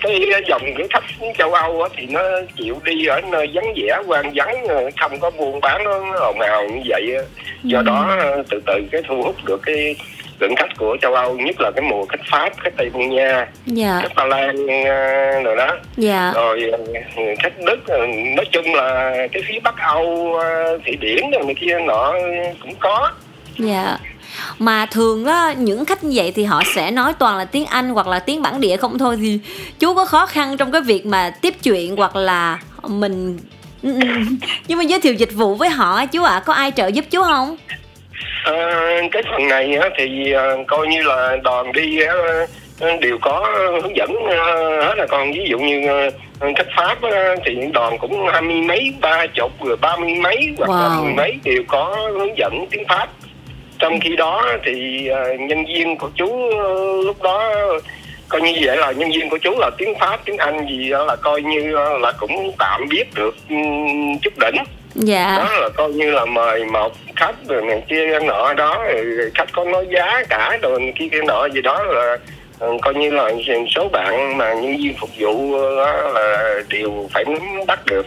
cái 0.00 0.20
dòng 0.48 0.62
cái 0.78 0.86
khách 0.90 1.04
châu 1.38 1.52
Âu 1.52 1.82
á, 1.82 1.88
thì 1.96 2.06
nó 2.06 2.22
chịu 2.56 2.76
đi 2.84 3.06
ở 3.06 3.20
nơi 3.20 3.48
vắng 3.54 3.74
vẻ 3.76 3.98
quan 4.06 4.32
vắng 4.34 4.66
ờ, 4.68 4.90
không 5.00 5.20
có 5.20 5.30
buôn 5.30 5.60
bán 5.60 5.84
nó 5.84 6.14
ồn 6.20 6.40
ào 6.40 6.68
như 6.68 6.80
vậy 6.86 7.16
do 7.62 7.82
đó 7.82 8.16
ờ, 8.18 8.42
từ 8.50 8.60
từ 8.66 8.74
cái 8.92 9.02
thu 9.08 9.22
hút 9.22 9.36
được 9.44 9.60
cái 9.62 9.96
lượng 10.40 10.56
khách 10.56 10.76
của 10.78 10.96
châu 11.02 11.14
Âu 11.14 11.36
nhất 11.38 11.60
là 11.60 11.70
cái 11.76 11.84
mùa 11.90 12.04
khách 12.08 12.20
Pháp 12.30 12.52
khách 12.64 12.76
Tây 12.76 12.90
Ban 12.94 13.10
Nha 13.10 13.46
Dạ, 13.66 14.00
khách 14.02 14.14
Ba 14.16 14.24
Lan 14.24 14.66
ờ, 14.84 15.42
rồi 15.42 15.56
đó. 15.56 15.76
Dạ, 15.96 16.32
rồi 16.34 16.70
ờ, 16.72 17.22
khách 17.38 17.52
Đức 17.66 17.86
ờ, 17.86 18.06
nói 18.36 18.44
chung 18.52 18.74
là 18.74 19.12
cái 19.32 19.42
phía 19.48 19.60
Bắc 19.60 19.78
Âu 19.78 20.38
Thụy 20.86 20.96
Điển 20.96 21.30
rồi 21.30 21.44
này 21.44 21.54
kia 21.60 21.78
nọ 21.86 22.12
cũng 22.62 22.74
có. 22.80 23.10
Dạ. 23.58 23.98
Mà 24.58 24.86
thường 24.86 25.24
á, 25.24 25.54
những 25.58 25.84
khách 25.84 26.04
như 26.04 26.12
vậy 26.14 26.32
thì 26.34 26.44
họ 26.44 26.62
sẽ 26.74 26.90
nói 26.90 27.12
toàn 27.18 27.38
là 27.38 27.44
tiếng 27.44 27.66
Anh 27.66 27.90
hoặc 27.90 28.06
là 28.06 28.18
tiếng 28.18 28.42
bản 28.42 28.60
địa 28.60 28.76
không 28.76 28.98
thôi 28.98 29.16
thì 29.20 29.38
chú 29.78 29.94
có 29.94 30.04
khó 30.04 30.26
khăn 30.26 30.56
trong 30.56 30.72
cái 30.72 30.80
việc 30.80 31.06
mà 31.06 31.30
tiếp 31.30 31.54
chuyện 31.62 31.96
hoặc 31.96 32.16
là 32.16 32.58
mình 32.82 33.38
nhưng 34.68 34.78
mà 34.78 34.84
giới 34.84 35.00
thiệu 35.00 35.14
dịch 35.14 35.32
vụ 35.34 35.54
với 35.54 35.68
họ 35.68 36.06
chú 36.06 36.22
ạ 36.22 36.42
có 36.46 36.52
ai 36.52 36.72
trợ 36.76 36.86
giúp 36.86 37.04
chú 37.10 37.22
không 37.22 37.56
Ờ, 38.44 38.56
cái 39.12 39.22
phần 39.30 39.48
này 39.48 39.74
á, 39.74 39.88
thì 39.98 40.32
ờ, 40.32 40.56
coi 40.66 40.86
như 40.86 41.02
là 41.02 41.36
đoàn 41.44 41.72
đi 41.72 42.00
ờ, 42.00 42.46
đều 43.00 43.18
có 43.20 43.46
hướng 43.82 43.96
dẫn 43.96 44.10
hết 44.82 44.94
là 44.96 45.06
còn 45.06 45.32
ví 45.32 45.46
dụ 45.50 45.58
như 45.58 46.10
khách 46.40 46.66
pháp 46.76 47.02
á, 47.02 47.34
thì 47.44 47.56
đoàn 47.74 47.98
cũng 47.98 48.26
hai 48.32 48.42
mươi 48.42 48.62
mấy 48.62 48.94
ba 49.00 49.26
chục 49.26 49.64
rồi 49.64 49.76
ba 49.76 49.96
mươi 49.96 50.14
mấy 50.14 50.54
hoặc 50.58 50.70
là 50.70 51.00
mười 51.02 51.12
mấy 51.12 51.38
đều 51.44 51.62
có 51.68 51.96
hướng 52.12 52.38
dẫn 52.38 52.66
tiếng 52.70 52.84
pháp. 52.88 53.08
Trong 53.78 54.00
khi 54.00 54.16
đó 54.16 54.44
thì 54.64 55.08
nhân 55.38 55.64
viên 55.64 55.96
của 55.96 56.10
chú 56.14 56.50
lúc 57.04 57.22
đó 57.22 57.52
coi 58.28 58.40
như 58.40 58.52
vậy 58.62 58.76
là 58.76 58.92
nhân 58.92 59.10
viên 59.10 59.30
của 59.30 59.38
chú 59.38 59.54
là 59.58 59.70
tiếng 59.78 59.94
pháp 60.00 60.20
tiếng 60.24 60.36
anh 60.36 60.66
gì 60.68 60.90
đó 60.90 61.04
là 61.04 61.16
coi 61.16 61.42
như 61.42 61.76
là 62.00 62.12
cũng 62.18 62.52
tạm 62.58 62.88
biết 62.90 63.04
được 63.14 63.36
chút 64.22 64.32
đỉnh 64.40 64.62
dạ. 64.94 65.36
Đó 65.38 65.60
là 65.60 65.68
coi 65.68 65.92
như 65.92 66.10
là 66.10 66.24
mời 66.24 66.64
một 66.64 66.92
khách 67.16 67.34
rồi 67.48 67.62
này 67.62 67.82
kia 67.88 68.18
nọ 68.22 68.54
đó 68.54 68.84
rồi 68.84 69.30
khách 69.34 69.52
có 69.52 69.64
nói 69.64 69.86
giá 69.90 70.22
cả 70.28 70.58
rồi 70.62 70.92
kia 70.98 71.08
kia 71.12 71.22
nọ 71.26 71.48
gì 71.48 71.60
đó 71.62 71.82
là 71.82 72.16
ờ, 72.58 72.68
coi 72.82 72.94
như 72.94 73.10
là 73.10 73.32
số 73.74 73.88
bạn 73.88 74.38
mà 74.38 74.54
nhân 74.54 74.76
viên 74.76 74.94
phục 75.00 75.10
vụ 75.18 75.58
đó 75.76 76.10
là 76.14 76.54
đều 76.68 77.08
phải 77.12 77.24
nắm 77.24 77.66
bắt 77.66 77.86
được. 77.86 78.06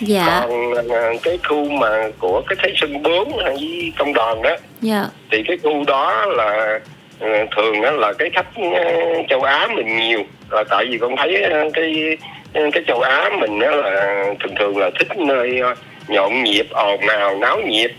Dạ. 0.00 0.40
Còn 0.40 0.74
ờ, 0.88 1.12
cái 1.22 1.38
khu 1.48 1.68
mà 1.68 2.08
của 2.18 2.42
cái 2.48 2.56
thế 2.62 2.72
sân 2.76 3.02
4 3.02 3.36
với 3.36 3.92
công 3.98 4.12
đoàn 4.12 4.42
đó 4.42 4.56
dạ. 4.80 5.04
thì 5.30 5.42
cái 5.46 5.56
khu 5.62 5.84
đó 5.86 6.26
là 6.26 6.80
ờ, 7.20 7.28
thường 7.56 7.82
đó 7.82 7.90
là 7.90 8.12
cái 8.12 8.30
khách 8.34 8.46
ờ, 8.56 8.84
châu 9.28 9.42
Á 9.42 9.68
mình 9.74 9.96
nhiều. 9.96 10.22
Là 10.50 10.64
tại 10.70 10.86
vì 10.90 10.98
con 10.98 11.16
thấy 11.16 11.44
cái 11.74 12.16
cái 12.52 12.84
châu 12.86 13.00
Á 13.00 13.30
mình 13.40 13.58
đó 13.58 13.70
là 13.70 14.24
thường 14.40 14.54
thường 14.58 14.78
là 14.78 14.90
thích 14.98 15.18
nơi 15.18 15.60
nhộn 16.08 16.44
nhịp 16.44 16.66
ồn 16.70 17.00
ào 17.00 17.38
náo 17.38 17.60
nhiệt. 17.60 17.90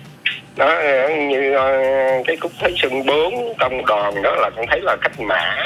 Đó 0.56 0.68
ờ, 0.68 1.10
như 1.10 1.54
ờ, 1.54 1.82
cái 2.26 2.38
khúc 2.38 2.52
thấy 2.60 2.74
sân 2.78 3.06
4 3.06 3.54
công 3.60 3.86
đoàn 3.86 4.22
đó 4.22 4.36
là 4.36 4.50
con 4.56 4.66
thấy 4.70 4.82
là 4.82 4.98
khách 5.02 5.20
mã 5.20 5.66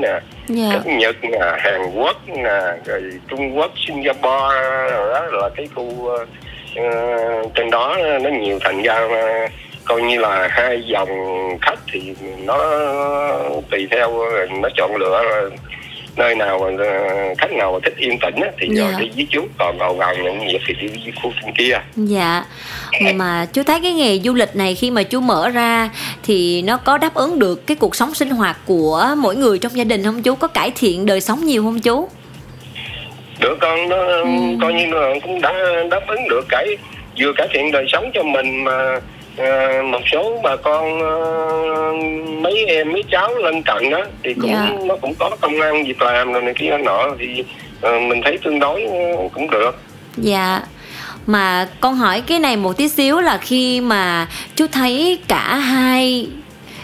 nè 0.00 0.20
dạ. 0.46 0.68
khách 0.72 0.86
Nhật 0.86 1.16
nè 1.24 1.38
Hàn 1.58 1.80
Quốc 1.94 2.16
nè 2.28 2.60
rồi 2.84 3.02
Trung 3.28 3.58
Quốc 3.58 3.70
Singapore 3.86 4.56
đó 5.12 5.26
là 5.30 5.48
cái 5.56 5.68
khu 5.74 6.08
ờ, 6.76 7.42
trên 7.54 7.70
đó 7.70 7.96
nó 8.20 8.30
nhiều 8.30 8.58
thành 8.60 8.82
ra 8.82 8.94
ờ, 8.94 9.46
coi 9.84 10.02
như 10.02 10.18
là 10.18 10.48
hai 10.50 10.82
dòng 10.82 11.08
khách 11.62 11.78
thì 11.92 12.14
nó 12.44 12.58
tùy 13.70 13.88
theo 13.90 14.24
nó 14.60 14.68
chọn 14.76 14.96
lựa 14.96 15.22
rồi 15.30 15.50
nơi 16.16 16.34
nào 16.34 16.58
mà 16.58 16.84
ờ, 16.84 17.34
khách 17.38 17.52
nào 17.52 17.72
mà 17.72 17.78
thích 17.84 17.94
yên 17.96 18.18
tĩnh 18.18 18.34
á, 18.34 18.48
thì 18.60 18.68
Dạ. 18.70 18.82
rồi 18.90 19.00
đi 19.00 19.10
với 19.16 19.26
chú 19.30 19.46
còn 19.58 19.78
ồn 19.78 20.00
ào 20.00 20.14
nhộn 20.16 20.46
nhịp 20.46 20.60
thì 20.66 20.74
đi 20.80 20.88
với 20.88 21.12
khu 21.22 21.32
bên 21.44 21.54
kia 21.58 21.78
Dạ 21.96 22.44
Mà 23.14 23.46
chú 23.52 23.62
thấy 23.62 23.80
cái 23.82 23.92
nghề 23.92 24.18
du 24.18 24.34
lịch 24.34 24.56
này 24.56 24.74
khi 24.74 24.90
mà 24.90 25.02
chú 25.02 25.20
mở 25.20 25.48
ra 25.48 25.90
Thì 26.22 26.62
nó 26.62 26.76
có 26.76 26.98
đáp 26.98 27.14
ứng 27.14 27.38
được 27.38 27.66
cái 27.66 27.76
cuộc 27.76 27.96
sống 27.96 28.14
sinh 28.14 28.30
hoạt 28.30 28.56
của 28.64 29.08
mỗi 29.18 29.36
người 29.36 29.58
trong 29.58 29.76
gia 29.76 29.84
đình 29.84 30.04
không 30.04 30.22
chú? 30.22 30.34
Có 30.34 30.48
cải 30.48 30.70
thiện 30.76 31.06
đời 31.06 31.20
sống 31.20 31.46
nhiều 31.46 31.62
không 31.62 31.80
chú? 31.80 32.08
được 33.40 33.58
con 33.60 33.88
nó 33.88 33.96
Ừ. 33.96 34.24
coi 34.60 34.72
như 34.72 34.86
là 34.86 35.14
cũng 35.22 35.40
đã 35.40 35.52
đáp 35.90 36.00
ứng 36.08 36.28
được 36.28 36.46
cái 36.48 36.66
vừa 37.20 37.32
cải 37.36 37.48
thiện 37.52 37.72
đời 37.72 37.84
sống 37.88 38.10
cho 38.14 38.22
mình 38.22 38.64
mà 38.64 39.00
ờ, 39.36 39.82
một 39.82 40.00
số 40.12 40.40
bà 40.44 40.56
con 40.56 41.00
ờ, 41.00 41.92
mấy 42.40 42.64
em 42.66 42.92
mấy 42.92 43.02
cháu 43.10 43.34
lân 43.34 43.62
cận 43.62 43.90
đó 43.90 44.00
thì 44.24 44.34
cũng 44.34 44.50
Dạ. 44.50 44.68
nó 44.84 44.96
cũng 44.96 45.14
có 45.18 45.30
công 45.40 45.60
ăn 45.60 45.84
việc 45.84 46.02
làm 46.02 46.32
rồi 46.32 46.42
này 46.42 46.54
kia 46.58 46.78
nọ 46.84 47.08
thì 47.18 47.44
ờ, 47.80 48.00
mình 48.00 48.20
thấy 48.24 48.38
tương 48.44 48.58
đối 48.58 48.82
cũng 49.34 49.50
được 49.50 49.70
Dạ 50.16 50.60
mà 51.26 51.68
con 51.80 51.94
hỏi 51.94 52.20
cái 52.20 52.38
này 52.38 52.56
một 52.56 52.76
tí 52.76 52.88
xíu 52.88 53.20
là 53.20 53.38
khi 53.38 53.80
mà 53.80 54.28
chú 54.56 54.66
thấy 54.72 55.18
cả 55.28 55.56
hai 55.56 56.28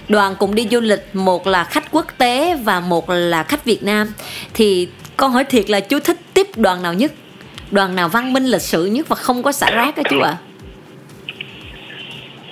đoàn 0.08 0.34
cùng 0.38 0.54
đi 0.54 0.66
du 0.70 0.80
lịch 0.80 1.06
một 1.12 1.46
là 1.46 1.64
khách 1.64 1.84
quốc 1.90 2.06
tế 2.18 2.54
và 2.64 2.80
một 2.80 3.10
là 3.10 3.42
khách 3.42 3.64
Việt 3.64 3.82
Nam 3.82 4.12
thì 4.54 4.88
con 5.16 5.32
hỏi 5.32 5.44
thiệt 5.44 5.70
là 5.70 5.80
chú 5.80 5.98
thích 6.00 6.16
tiếp 6.34 6.46
đoàn 6.56 6.82
nào 6.82 6.94
nhất 6.94 7.12
đoàn 7.70 7.96
nào 7.96 8.08
văn 8.08 8.32
minh 8.32 8.44
lịch 8.44 8.62
sự 8.62 8.84
nhất 8.86 9.08
và 9.08 9.16
không 9.16 9.42
có 9.42 9.52
xả 9.52 9.70
rác 9.70 9.96
đó 9.96 10.02
chú 10.10 10.20
ạ 10.20 10.30
à? 10.30 10.36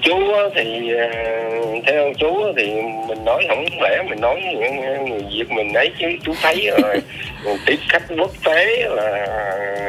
Chú 0.06 0.32
thì 0.54 0.92
ờ, 0.94 1.06
theo 1.86 2.12
chú 2.18 2.52
thì 2.56 2.72
mình 3.08 3.24
nói 3.24 3.44
không 3.48 3.64
lẽ 3.82 4.02
mình 4.08 4.20
nói 4.20 4.40
người 5.08 5.20
việt 5.34 5.50
mình 5.50 5.72
ấy 5.72 5.90
chứ 5.98 6.06
chú 6.24 6.32
thấy 6.42 6.70
rồi. 6.82 6.96
Tiếp 7.66 7.78
khách 7.88 8.02
quốc 8.18 8.30
tế 8.44 8.84
là 8.90 9.26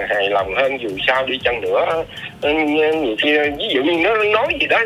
hài 0.09 0.29
lòng 0.29 0.53
hơn 0.55 0.77
dù 0.81 0.89
sao 1.07 1.25
đi 1.25 1.39
chăng 1.43 1.61
nữa. 1.61 2.03
Nhiều 3.01 3.15
khi 3.21 3.37
ví 3.57 3.67
dụ 3.69 3.83
như 3.83 3.97
nó 4.03 4.23
nói 4.23 4.47
gì 4.61 4.67
đó 4.67 4.79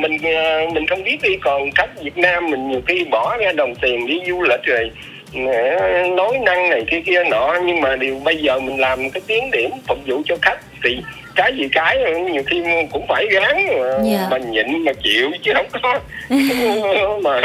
mình 0.00 0.18
ờ, 0.22 0.66
mình 0.74 0.86
không 0.86 1.04
biết 1.04 1.16
đi 1.22 1.36
còn 1.36 1.70
khách 1.70 2.02
việt 2.02 2.18
nam 2.18 2.50
mình 2.50 2.68
nhiều 2.68 2.80
khi 2.86 3.04
bỏ 3.04 3.36
ra 3.36 3.52
đồng 3.52 3.74
tiền 3.74 4.06
đi 4.06 4.20
du 4.26 4.42
lịch 4.42 4.62
rồi 4.62 4.90
ờ, 5.34 6.08
nói 6.16 6.38
năng 6.42 6.70
này 6.70 6.84
kia 6.90 7.00
kia 7.06 7.24
nọ 7.30 7.56
nhưng 7.64 7.80
mà 7.80 7.96
điều 7.96 8.20
bây 8.24 8.36
giờ 8.36 8.60
mình 8.60 8.80
làm 8.80 9.10
cái 9.10 9.20
tiếng 9.26 9.50
điểm 9.50 9.70
phục 9.88 9.98
vụ 10.06 10.22
cho 10.24 10.36
khách 10.42 10.58
thì 10.84 10.98
cái 11.38 11.52
gì 11.56 11.68
cái 11.72 11.98
nhiều 12.32 12.42
khi 12.46 12.62
cũng 12.92 13.06
phải 13.08 13.26
gán 13.30 13.56
yeah. 13.56 14.00
Dạ. 14.04 14.28
mà 14.30 14.38
nhịn 14.38 14.84
mà 14.84 14.92
chịu 15.02 15.30
chứ 15.42 15.52
không 15.54 15.66
có 15.82 16.00
mà 17.22 17.40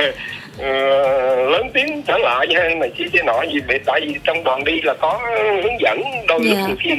uh, 0.58 1.52
lớn 1.52 1.70
tiếng 1.74 2.02
trở 2.02 2.18
lại 2.18 2.48
hay 2.56 2.76
mà 2.76 2.88
chi 2.98 3.06
cái 3.14 3.24
nọ 3.24 3.44
gì 3.54 3.60
vậy 3.68 3.80
tại 3.86 4.02
vì 4.02 4.16
trong 4.24 4.44
đoàn 4.44 4.64
đi 4.64 4.82
là 4.82 4.94
có 4.94 5.20
hướng 5.64 5.80
dẫn 5.80 6.02
đôi 6.28 6.40
yeah. 6.46 6.70
lúc 6.70 6.70
dạ. 6.70 6.76
khi 6.80 6.92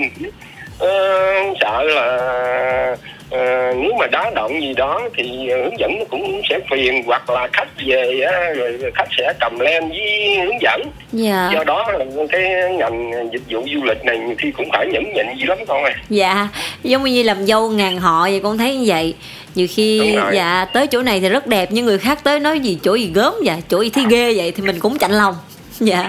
uh, 0.84 1.56
sợ 1.60 1.82
là 1.82 2.96
à, 3.38 3.72
nếu 3.76 3.92
mà 3.98 4.06
đá 4.06 4.30
động 4.34 4.62
gì 4.62 4.74
đó 4.74 5.00
thì 5.16 5.48
hướng 5.48 5.78
dẫn 5.78 6.04
cũng 6.10 6.40
sẽ 6.48 6.58
phiền 6.70 7.02
hoặc 7.06 7.30
là 7.30 7.48
khách 7.52 7.68
về 7.86 8.20
á, 8.20 8.52
rồi 8.56 8.78
khách 8.94 9.08
sẽ 9.18 9.32
cầm 9.40 9.58
lên 9.58 9.88
với 9.88 10.38
hướng 10.44 10.60
dẫn. 10.60 10.82
Dạ. 11.12 11.50
do 11.54 11.64
đó 11.64 11.92
là 11.92 12.04
cái 12.28 12.42
ngành 12.78 13.12
dịch 13.32 13.42
vụ 13.50 13.66
du 13.74 13.84
lịch 13.84 14.04
này 14.04 14.18
nhiều 14.18 14.34
khi 14.38 14.50
cũng 14.50 14.68
phải 14.72 14.86
nhẫn 14.86 15.04
nhịn 15.14 15.26
gì 15.38 15.44
lắm 15.44 15.58
con 15.68 15.84
ơi 15.84 15.92
dạ 16.08 16.48
giống 16.82 17.04
như 17.04 17.22
làm 17.22 17.46
dâu 17.46 17.70
ngàn 17.70 17.98
họ 17.98 18.22
vậy 18.22 18.40
con 18.42 18.58
thấy 18.58 18.76
như 18.76 18.84
vậy. 18.86 19.14
Nhiều 19.54 19.66
khi 19.70 20.16
dạ 20.32 20.66
tới 20.72 20.86
chỗ 20.86 21.02
này 21.02 21.20
thì 21.20 21.28
rất 21.28 21.46
đẹp 21.46 21.68
nhưng 21.72 21.86
người 21.86 21.98
khác 21.98 22.24
tới 22.24 22.40
nói 22.40 22.60
gì 22.60 22.78
chỗ 22.82 22.94
gì 22.94 23.10
gớm 23.14 23.34
vậy 23.44 23.56
chỗ 23.68 23.80
gì 23.80 23.90
thấy 23.90 24.04
ghê 24.10 24.34
vậy 24.36 24.52
thì 24.56 24.62
mình 24.62 24.80
cũng 24.80 24.98
chạnh 24.98 25.12
lòng 25.12 25.34
dạ. 25.80 26.08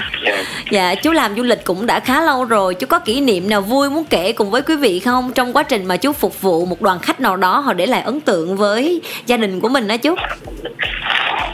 Dạ. 0.71 0.95
Chú 0.95 1.11
làm 1.11 1.35
du 1.35 1.43
lịch 1.43 1.63
cũng 1.63 1.85
đã 1.85 1.99
khá 1.99 2.21
lâu 2.21 2.45
rồi. 2.45 2.75
Chú 2.75 2.87
có 2.89 2.99
kỷ 2.99 3.21
niệm 3.21 3.49
nào 3.49 3.61
vui 3.61 3.89
muốn 3.89 4.03
kể 4.09 4.33
cùng 4.33 4.51
với 4.51 4.61
quý 4.61 4.75
vị 4.75 4.99
không? 4.99 5.31
Trong 5.33 5.53
quá 5.53 5.63
trình 5.63 5.85
mà 5.85 5.97
chú 5.97 6.13
phục 6.13 6.41
vụ 6.41 6.65
một 6.65 6.81
đoàn 6.81 6.99
khách 6.99 7.19
nào 7.19 7.37
đó 7.37 7.59
họ 7.59 7.73
để 7.73 7.85
lại 7.85 8.01
ấn 8.01 8.19
tượng 8.19 8.57
với 8.57 9.01
gia 9.25 9.37
đình 9.37 9.61
của 9.61 9.69
mình 9.69 9.87
đó 9.87 9.97
chú. 9.97 10.15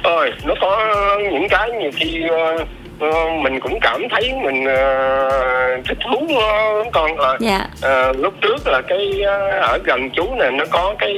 Ơi 0.03 0.32
nó 0.46 0.56
có 0.62 0.96
những 1.32 1.48
cái 1.50 1.70
nhiều 1.82 1.91
khi 1.96 2.24
uh, 2.25 3.41
mình 3.41 3.60
cũng 3.60 3.80
cảm 3.82 4.01
thấy 4.10 4.34
mình 4.44 4.63
uh, 4.63 5.86
thích 5.86 5.98
thú 6.03 6.18
uh, 6.24 6.88
con 6.94 7.12
uh, 7.12 7.39
dạ. 7.39 7.68
uh, 8.10 8.20
lúc 8.20 8.34
trước 8.41 8.68
là 8.68 8.82
cái 8.82 9.12
uh, 9.22 9.62
ở 9.62 9.80
gần 9.84 10.10
chú 10.10 10.36
này 10.36 10.51
nó 10.51 10.65
có 10.72 10.96
cái 11.00 11.13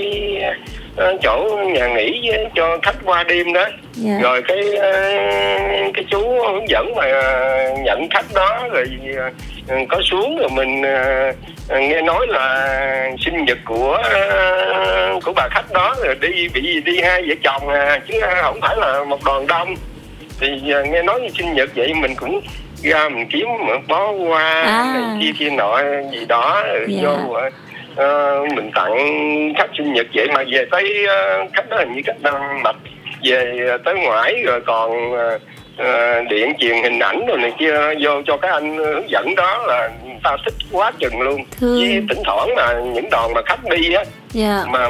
chỗ 1.22 1.60
nhà 1.74 1.88
nghỉ 1.88 2.32
cho 2.56 2.78
khách 2.82 2.96
qua 3.06 3.24
đêm 3.24 3.54
đó. 3.54 3.66
Dạ. 3.94 4.20
rồi 4.22 4.42
cái 4.42 4.60
uh, 4.60 5.94
cái 5.94 6.06
chú 6.12 6.20
hướng 6.20 6.70
dẫn 6.70 6.96
mà 6.96 7.06
uh, 7.06 7.80
nhận 7.84 8.08
khách 8.10 8.26
đó 8.34 8.68
rồi 8.72 8.86
có 9.90 10.02
xuống 10.04 10.38
rồi 10.38 10.50
mình 10.56 10.82
nghe 11.70 12.02
nói 12.02 12.28
là 12.30 13.12
sinh 13.20 13.46
nhật 13.46 13.58
của 13.66 14.04
của 15.24 15.34
bà 15.36 15.48
khách 15.52 15.72
đó 15.74 15.96
rồi 16.06 16.16
đi 16.22 16.48
bị 16.54 16.82
đi 16.82 17.02
hai 17.02 17.22
vợ 17.22 17.36
chồng 17.44 17.70
à 17.70 18.00
chứ 18.08 18.20
không 18.42 18.62
phải 18.62 18.76
là 18.78 19.04
một 19.04 19.20
đoàn 19.26 19.48
đông 19.48 19.76
thì 20.40 20.62
nghe 20.62 21.02
nói 21.04 21.30
sinh 21.38 21.54
nhật 21.54 21.70
vậy 21.76 21.94
mình 21.94 22.16
cũng 22.16 22.42
ra 22.84 23.10
mình 23.10 23.28
kiếm 23.32 23.48
bó 23.88 24.12
hoa 24.12 24.64
à. 24.64 24.94
này 24.94 25.18
kia 25.22 25.32
kia 25.40 25.50
nọ 25.50 25.82
gì 26.12 26.26
đó. 26.26 26.64
Dạ. 26.88 27.10
vô 27.10 27.40
uh, 27.94 28.54
mình 28.54 28.72
tặng 28.76 28.94
khách 29.58 29.70
sinh 29.78 29.94
nhật 29.94 30.08
vậy 30.14 30.28
mà 30.34 30.44
về 30.52 30.66
tới 30.72 31.06
uh, 31.06 31.54
khách 31.54 31.70
đó 31.70 31.78
hình 31.78 31.94
như 31.94 32.02
khách 32.06 32.22
đang 32.22 32.64
mập 32.64 32.76
về 33.24 33.68
tới 33.86 33.96
ngoại 33.96 34.44
rồi 34.46 34.62
còn 34.66 35.12
uh, 35.12 35.42
uh, 35.82 36.30
điện 36.30 36.54
truyền 36.60 36.84
hình 36.84 37.00
ảnh 37.00 37.26
rồi 37.26 37.38
này 37.38 37.52
kia 37.60 37.74
vô 38.02 38.22
cho 38.26 38.38
các 38.38 38.52
anh 38.52 38.78
hướng 38.78 39.10
dẫn 39.10 39.36
đó 39.36 39.64
là 39.68 39.90
ta 40.24 40.38
thích 40.46 40.54
quá 40.72 40.92
chừng 41.00 41.22
luôn 41.22 41.42
Thương. 41.60 41.80
với 41.80 42.04
thỉnh 42.10 42.24
thoảng 42.26 42.56
mà 42.56 42.74
những 42.94 43.10
đoàn 43.12 43.34
mà 43.34 43.42
khách 43.46 43.64
đi 43.70 43.94
á 43.94 44.04
yeah. 44.04 44.08
Dạ. 44.32 44.64
mà 44.70 44.90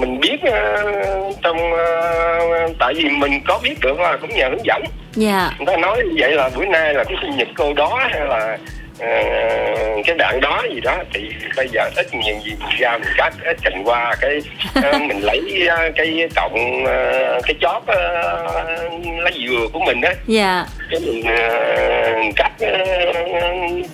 mình 0.00 0.20
biết 0.20 0.36
uh, 0.48 1.36
trong 1.42 1.56
uh, 1.72 2.76
tại 2.78 2.94
vì 2.94 3.08
mình 3.10 3.40
có 3.46 3.60
biết 3.62 3.74
được 3.80 4.00
là 4.00 4.16
cũng 4.16 4.30
nhờ 4.30 4.48
hướng 4.48 4.64
dẫn 4.64 4.82
yeah. 4.82 4.92
Dạ. 5.16 5.50
người 5.58 5.66
ta 5.66 5.76
nói 5.76 6.02
vậy 6.18 6.32
là 6.32 6.50
bữa 6.56 6.64
nay 6.64 6.94
là 6.94 7.04
cái 7.04 7.16
sinh 7.22 7.36
nhật 7.36 7.48
cô 7.56 7.74
đó 7.74 8.00
hay 8.10 8.26
là 8.26 8.58
uh, 8.98 10.06
cái 10.06 10.16
đoạn 10.18 10.40
đó 10.40 10.64
gì 10.74 10.80
đó 10.80 10.98
thì 11.14 11.28
bây 11.56 11.68
giờ 11.68 11.90
ít 11.96 12.14
nhiều 12.14 12.36
gì 12.44 12.56
mình 12.60 12.76
ra 12.78 12.98
mình 12.98 13.12
cắt 13.16 13.34
ít 13.44 13.56
trình 13.64 13.84
qua 13.84 14.14
cái 14.20 14.38
uh, 14.78 15.02
mình 15.08 15.20
lấy 15.20 15.40
uh, 15.66 15.94
cái 15.96 16.28
cọng 16.34 16.82
uh, 16.82 17.44
cái 17.46 17.54
chóp 17.60 17.82
uh, 17.82 19.22
lá 19.22 19.30
dừa 19.46 19.68
của 19.72 19.80
mình 19.80 20.00
đó 20.00 20.10
dạ. 20.26 20.66
Cái 20.90 21.00
mình 21.00 21.20
uh, 21.20 22.36
cắt 22.36 22.52
uh, 22.62 23.86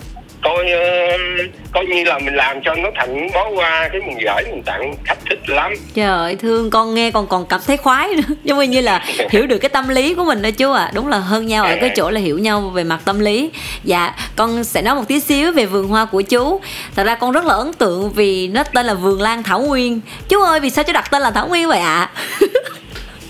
coi 0.45 0.65
uh, 0.65 1.51
coi 1.71 1.85
như 1.85 2.03
là 2.03 2.19
mình 2.19 2.35
làm 2.35 2.61
cho 2.65 2.75
nó 2.75 2.89
thành 2.95 3.27
bó 3.33 3.49
hoa 3.55 3.89
cái 3.91 4.01
mình 4.01 4.17
gửi 4.25 4.43
mình 4.51 4.63
tặng 4.63 4.93
khách 5.03 5.17
thích 5.29 5.49
lắm. 5.49 5.73
Trời 5.93 6.07
ơi 6.07 6.35
thương 6.35 6.69
con 6.69 6.93
nghe 6.93 7.11
còn 7.11 7.27
còn 7.27 7.45
cảm 7.45 7.61
thấy 7.67 7.77
khoái 7.77 8.07
nữa. 8.07 8.35
Giống 8.43 8.59
như 8.59 8.81
là 8.81 9.05
hiểu 9.29 9.47
được 9.47 9.57
cái 9.57 9.69
tâm 9.69 9.89
lý 9.89 10.13
của 10.13 10.23
mình 10.23 10.41
đó 10.41 10.49
chú 10.57 10.71
ạ. 10.71 10.83
À. 10.83 10.91
đúng 10.95 11.07
là 11.07 11.17
hơn 11.17 11.47
nhau 11.47 11.65
ở 11.65 11.75
cái 11.81 11.91
chỗ 11.95 12.09
là 12.09 12.19
hiểu 12.19 12.39
nhau 12.39 12.61
về 12.61 12.83
mặt 12.83 12.99
tâm 13.05 13.19
lý. 13.19 13.51
Dạ 13.83 14.13
con 14.35 14.63
sẽ 14.63 14.81
nói 14.81 14.95
một 14.95 15.03
tí 15.07 15.19
xíu 15.19 15.51
về 15.51 15.65
vườn 15.65 15.87
hoa 15.87 16.05
của 16.05 16.21
chú. 16.21 16.61
Thật 16.95 17.03
ra 17.03 17.15
con 17.15 17.31
rất 17.31 17.45
là 17.45 17.53
ấn 17.53 17.73
tượng 17.73 18.11
vì 18.11 18.47
nó 18.47 18.63
tên 18.63 18.85
là 18.85 18.93
vườn 18.93 19.21
lan 19.21 19.43
thảo 19.43 19.59
nguyên. 19.59 20.01
Chú 20.29 20.41
ơi 20.41 20.59
vì 20.59 20.69
sao 20.69 20.83
chú 20.83 20.93
đặt 20.93 21.11
tên 21.11 21.21
là 21.21 21.31
thảo 21.31 21.47
nguyên 21.47 21.67
vậy 21.67 21.79
ạ? 21.79 22.09
à? 22.13 22.47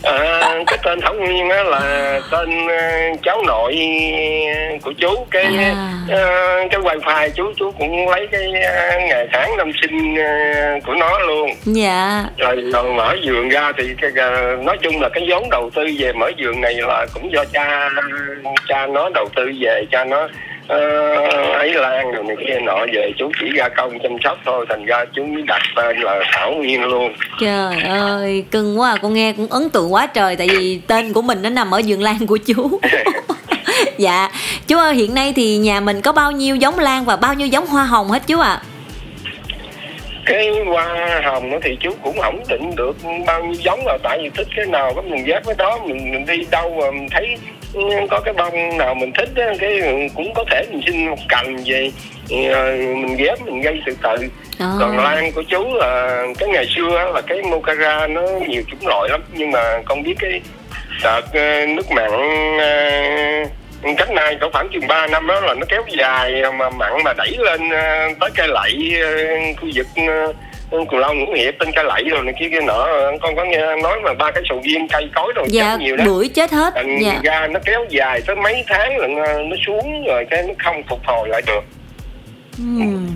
À, 0.05 0.55
cái 0.67 0.77
tên 0.83 1.01
Thảo 1.01 1.13
Nguyên 1.13 1.49
á 1.49 1.63
là 1.63 2.19
tên 2.31 2.65
uh, 2.65 3.19
cháu 3.23 3.43
nội 3.47 3.77
của 4.81 4.93
chú. 4.97 5.25
Cái 5.31 5.45
à. 5.57 5.93
uh, 6.03 6.71
cái 6.71 6.81
wifi 6.81 7.29
chú 7.35 7.51
chú 7.57 7.71
cũng 7.71 8.09
lấy 8.09 8.27
cái 8.31 8.47
uh, 8.49 9.09
ngày 9.09 9.27
tháng 9.33 9.57
năm 9.57 9.71
sinh 9.81 10.13
uh, 10.13 10.83
của 10.85 10.93
nó 10.93 11.19
luôn. 11.19 11.49
Dạ. 11.65 12.23
Rồi, 12.37 12.55
rồi 12.73 12.93
mở 12.93 13.15
vườn 13.23 13.49
ra 13.49 13.71
thì 13.77 13.95
cái, 14.01 14.11
nói 14.63 14.77
chung 14.81 15.01
là 15.01 15.09
cái 15.09 15.25
vốn 15.29 15.49
đầu 15.49 15.69
tư 15.75 15.83
về 15.99 16.13
mở 16.13 16.31
vườn 16.37 16.61
này 16.61 16.73
là 16.73 17.05
cũng 17.13 17.31
do 17.31 17.43
cha 17.53 17.89
cha 18.67 18.87
nó 18.87 19.09
đầu 19.13 19.27
tư 19.35 19.51
về 19.59 19.85
cha 19.91 20.03
nó 20.03 20.27
uh, 20.73 21.55
ấy 21.55 21.73
lan 21.73 22.11
rồi 22.11 22.23
này 22.23 22.35
kia 22.47 22.59
nọ 22.59 22.85
về 22.93 23.11
chú 23.17 23.31
chỉ 23.39 23.49
ra 23.55 23.69
công 23.69 23.99
chăm 23.99 24.11
sóc 24.23 24.37
thôi 24.45 24.65
thành 24.69 24.85
ra 24.85 25.05
chú 25.13 25.25
mới 25.25 25.43
đặt 25.47 25.61
tên 25.75 25.99
là 25.99 26.23
thảo 26.31 26.51
nguyên 26.51 26.83
luôn 26.83 27.13
trời 27.39 27.81
ơi 27.81 28.45
cưng 28.51 28.79
quá 28.79 28.91
à, 28.91 28.97
con 29.01 29.13
nghe 29.13 29.33
cũng 29.33 29.47
ấn 29.47 29.69
tượng 29.69 29.93
quá 29.93 30.07
trời 30.07 30.35
tại 30.35 30.47
vì 30.51 30.79
tên 30.87 31.13
của 31.13 31.21
mình 31.21 31.41
nó 31.41 31.49
nằm 31.49 31.71
ở 31.71 31.81
vườn 31.87 32.01
lan 32.01 32.27
của 32.27 32.37
chú 32.37 32.79
dạ 33.97 34.29
chú 34.67 34.77
ơi 34.77 34.95
hiện 34.95 35.13
nay 35.13 35.33
thì 35.35 35.57
nhà 35.57 35.79
mình 35.79 36.01
có 36.01 36.11
bao 36.11 36.31
nhiêu 36.31 36.55
giống 36.55 36.79
lan 36.79 37.05
và 37.05 37.15
bao 37.15 37.33
nhiêu 37.33 37.47
giống 37.47 37.67
hoa 37.67 37.83
hồng 37.83 38.07
hết 38.07 38.27
chú 38.27 38.39
ạ 38.39 38.49
à? 38.49 38.61
Cái 40.25 40.51
hoa 40.65 41.21
hồng 41.23 41.59
thì 41.63 41.77
chú 41.79 41.89
cũng 42.03 42.17
không 42.17 42.43
định 42.49 42.75
được 42.75 42.97
bao 43.27 43.43
nhiêu 43.43 43.61
giống 43.61 43.85
rồi 43.85 43.97
tại 44.03 44.19
vì 44.23 44.29
thích 44.29 44.47
cái 44.55 44.65
nào 44.65 44.93
có 44.95 45.01
mình 45.01 45.25
ghép 45.25 45.45
cái 45.45 45.55
đó 45.57 45.79
mình, 45.85 46.11
mình 46.11 46.25
đi 46.25 46.45
đâu 46.51 46.77
mà 46.81 46.91
mình 46.91 47.07
thấy 47.11 47.37
có 48.09 48.19
cái 48.19 48.33
bông 48.33 48.77
nào 48.77 48.95
mình 48.95 49.11
thích 49.17 49.29
á, 49.35 49.53
cái 49.59 49.81
cũng 50.15 50.33
có 50.33 50.43
thể 50.51 50.65
mình 50.71 50.81
xin 50.85 51.09
một 51.09 51.19
cành 51.29 51.57
về 51.65 51.91
mình 52.95 53.15
ghép 53.17 53.41
mình 53.41 53.61
gây 53.61 53.79
từ 53.85 53.97
từ 54.03 54.15
à. 54.59 54.71
còn 54.79 54.97
lan 54.97 55.31
của 55.31 55.43
chú 55.43 55.73
là 55.73 56.23
cái 56.39 56.49
ngày 56.49 56.65
xưa 56.75 57.11
là 57.13 57.21
cái 57.21 57.41
mocara 57.41 58.07
nó 58.07 58.21
nhiều 58.47 58.63
chủng 58.67 58.87
loại 58.87 59.09
lắm 59.09 59.21
nhưng 59.33 59.51
mà 59.51 59.81
con 59.85 60.03
biết 60.03 60.15
cái 60.19 60.41
đợt 61.03 61.21
ờ, 61.33 61.65
nước 61.65 61.91
mặn 61.91 62.11
ờ, 62.59 62.69
cách 63.97 64.11
nay 64.11 64.37
có 64.41 64.49
khoảng 64.53 64.69
chừng 64.73 64.87
3 64.87 65.07
năm 65.07 65.27
đó 65.27 65.39
là 65.39 65.53
nó 65.53 65.65
kéo 65.69 65.83
dài 65.97 66.43
mà 66.57 66.69
mặn 66.69 66.93
mà 67.03 67.13
đẩy 67.17 67.35
lên 67.37 67.69
ờ, 67.69 68.09
tới 68.19 68.29
cây 68.35 68.47
lậy 68.47 68.93
khu 69.61 69.67
vực 69.75 69.87
cù 70.87 70.97
long 70.97 71.19
ngũ 71.19 71.33
hiệp 71.33 71.53
tên 71.59 71.71
cây 71.75 71.85
lậy 71.85 72.03
rồi 72.03 72.23
này 72.23 72.33
kia 72.39 72.49
kia 72.49 72.61
nọ 72.61 72.87
con 73.21 73.35
có 73.35 73.45
nghe 73.45 73.75
nói 73.83 73.99
mà 74.03 74.13
ba 74.13 74.31
cái 74.31 74.43
sầu 74.49 74.61
riêng 74.63 74.87
cây 74.87 75.09
cối 75.15 75.33
rồi 75.35 75.45
dạ, 75.49 75.63
chết 75.63 75.83
nhiều 75.83 75.97
đó 75.97 76.05
bưởi 76.05 76.27
chết 76.27 76.51
hết 76.51 76.73
Thành 76.75 76.97
dạ. 77.01 77.19
ra 77.23 77.47
nó 77.47 77.59
kéo 77.65 77.85
dài 77.89 78.21
tới 78.27 78.35
mấy 78.35 78.63
tháng 78.67 78.97
là 78.97 79.07
nó 79.43 79.55
xuống 79.65 80.05
rồi 80.07 80.25
cái 80.29 80.43
nó 80.43 80.53
không 80.57 80.83
phục 80.89 80.99
hồi 81.05 81.29
lại 81.29 81.41
được 81.47 81.63
uhm. 82.61 83.07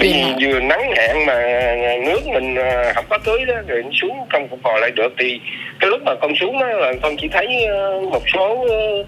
vì 0.00 0.12
dạ. 0.12 0.36
vừa 0.40 0.60
nắng 0.60 0.92
hạn 0.96 1.26
mà 1.26 1.34
nước 2.06 2.20
mình 2.26 2.56
không 2.94 3.04
có 3.08 3.18
tưới 3.18 3.44
đó 3.44 3.54
rồi 3.66 3.82
nó 3.82 3.90
xuống 4.00 4.16
không 4.32 4.48
phục 4.48 4.60
hồi 4.62 4.80
lại 4.80 4.90
được 4.90 5.12
thì 5.18 5.40
cái 5.80 5.90
lúc 5.90 6.00
mà 6.04 6.12
con 6.20 6.32
xuống 6.40 6.60
đó 6.60 6.66
là 6.66 6.92
con 7.02 7.16
chỉ 7.20 7.28
thấy 7.32 7.46
một 8.10 8.22
số 8.34 8.66
ờ, 8.68 9.04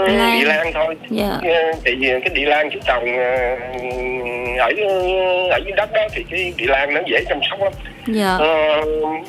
Lan. 0.00 0.38
địa 0.38 0.44
lan. 0.44 0.72
Thôi. 0.74 0.96
Dạ. 1.10 1.38
Ờ, 1.42 1.72
thì 1.84 1.92
cái 2.00 2.34
địa 2.34 2.46
lan 2.46 2.70
chú 2.72 2.78
trồng 2.86 3.16
ờ, 3.16 3.56
ở 4.58 4.72
ở 5.50 5.58
dưới 5.64 5.72
đất 5.76 5.92
đó 5.92 6.08
thì 6.12 6.24
cái 6.30 6.52
địa 6.56 6.66
lan 6.66 6.94
nó 6.94 7.00
dễ 7.06 7.24
chăm 7.28 7.38
sóc 7.50 7.60
lắm. 7.62 7.72
Dạ. 8.06 8.36
Ờ, 8.36 8.82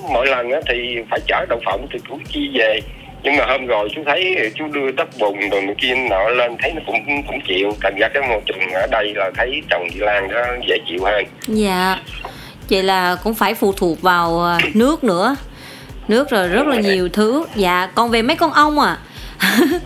mỗi 0.09 0.27
lần 0.27 0.49
thì 0.69 0.97
phải 1.09 1.19
chở 1.27 1.45
đậu 1.49 1.59
phộng 1.65 1.87
từ 1.93 1.99
Củ 2.09 2.19
Chi 2.29 2.49
về. 2.53 2.79
Nhưng 3.23 3.37
mà 3.37 3.45
hôm 3.45 3.65
rồi 3.65 3.89
chú 3.95 4.01
thấy 4.05 4.51
chú 4.55 4.67
đưa 4.67 4.91
đất 4.91 5.07
bùn 5.19 5.49
rồi 5.49 5.61
này 5.61 5.75
kia 5.81 5.95
nọ 6.09 6.29
lên 6.29 6.55
thấy 6.59 6.71
nó 6.75 6.81
cũng 6.85 7.23
cũng 7.27 7.39
chịu. 7.47 7.73
Thành 7.81 7.95
ra 7.99 8.07
cái 8.13 8.23
môi 8.29 8.39
trường 8.45 8.71
ở 8.73 8.87
đây 8.91 9.13
là 9.15 9.31
thấy 9.37 9.61
trồng 9.69 9.87
địa 9.93 10.05
lan 10.05 10.27
nó 10.31 10.41
dễ 10.67 10.77
chịu 10.89 10.99
hơn. 11.03 11.25
Dạ. 11.47 11.99
Vậy 12.69 12.83
là 12.83 13.15
cũng 13.23 13.33
phải 13.33 13.53
phụ 13.53 13.73
thuộc 13.77 14.01
vào 14.01 14.57
nước 14.73 15.03
nữa. 15.03 15.35
Nước 16.07 16.29
rồi 16.29 16.47
rất 16.47 16.67
là 16.67 16.75
nhiều 16.75 17.09
thứ. 17.09 17.45
Dạ 17.55 17.89
còn 17.95 18.09
về 18.09 18.21
mấy 18.21 18.35
con 18.35 18.51
ong 18.51 18.79
à 18.79 18.97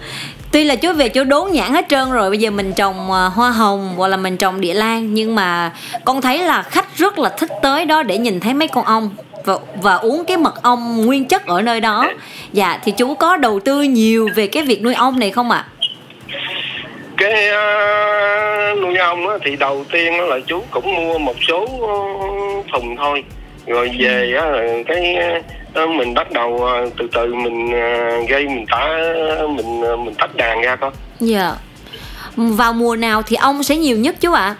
tuy 0.51 0.63
là 0.63 0.75
chú 0.75 0.93
về 0.93 1.09
chú 1.09 1.23
đốn 1.23 1.51
nhãn 1.51 1.73
hết 1.73 1.85
trơn 1.89 2.11
rồi 2.11 2.29
bây 2.29 2.39
giờ 2.39 2.51
mình 2.51 2.73
trồng 2.73 3.11
à, 3.11 3.25
hoa 3.25 3.51
hồng 3.51 3.93
hoặc 3.97 4.07
là 4.07 4.17
mình 4.17 4.37
trồng 4.37 4.61
địa 4.61 4.73
lan 4.73 5.13
nhưng 5.13 5.35
mà 5.35 5.71
con 6.05 6.21
thấy 6.21 6.39
là 6.39 6.61
khách 6.61 6.97
rất 6.97 7.19
là 7.19 7.29
thích 7.29 7.49
tới 7.61 7.85
đó 7.85 8.03
để 8.03 8.17
nhìn 8.17 8.39
thấy 8.39 8.53
mấy 8.53 8.67
con 8.67 8.85
ong 8.85 9.09
và, 9.45 9.57
và 9.81 9.95
uống 9.95 10.25
cái 10.25 10.37
mật 10.37 10.63
ong 10.63 11.05
nguyên 11.05 11.25
chất 11.25 11.45
ở 11.45 11.61
nơi 11.61 11.79
đó. 11.79 12.11
Dạ 12.53 12.79
thì 12.83 12.91
chú 12.91 13.15
có 13.15 13.37
đầu 13.37 13.59
tư 13.59 13.81
nhiều 13.81 14.29
về 14.35 14.47
cái 14.47 14.63
việc 14.63 14.81
nuôi 14.81 14.93
ong 14.93 15.19
này 15.19 15.31
không 15.31 15.51
ạ? 15.51 15.65
Cái 17.17 17.49
uh, 17.49 18.79
nuôi 18.79 18.97
ong 18.97 19.29
á, 19.29 19.35
thì 19.45 19.55
đầu 19.55 19.85
tiên 19.91 20.13
á 20.13 20.25
là 20.25 20.39
chú 20.47 20.63
cũng 20.71 20.95
mua 20.95 21.17
một 21.17 21.35
số 21.47 21.65
ờ, 21.81 21.93
thùng 22.73 22.95
thôi. 22.95 23.23
Rồi 23.65 23.91
về 23.99 24.33
á, 24.37 24.45
cái 24.87 25.15
mình 25.85 26.13
bắt 26.13 26.31
đầu 26.31 26.65
ờ, 26.65 26.89
từ 26.97 27.07
từ 27.13 27.33
mình 27.33 27.71
ờ, 27.71 28.21
gây 28.29 28.45
mình 28.47 28.65
tả 28.71 28.97
mình 29.49 29.81
ờ, 29.81 29.95
mình 29.95 30.15
tách 30.17 30.35
đàn 30.35 30.61
ra 30.61 30.75
coi 30.75 30.91
dạ. 31.19 31.53
Vào 32.35 32.73
mùa 32.73 32.95
nào 32.95 33.21
thì 33.21 33.35
ong 33.35 33.63
sẽ 33.63 33.75
nhiều 33.75 33.97
nhất 33.97 34.15
chú 34.19 34.33
ạ? 34.33 34.55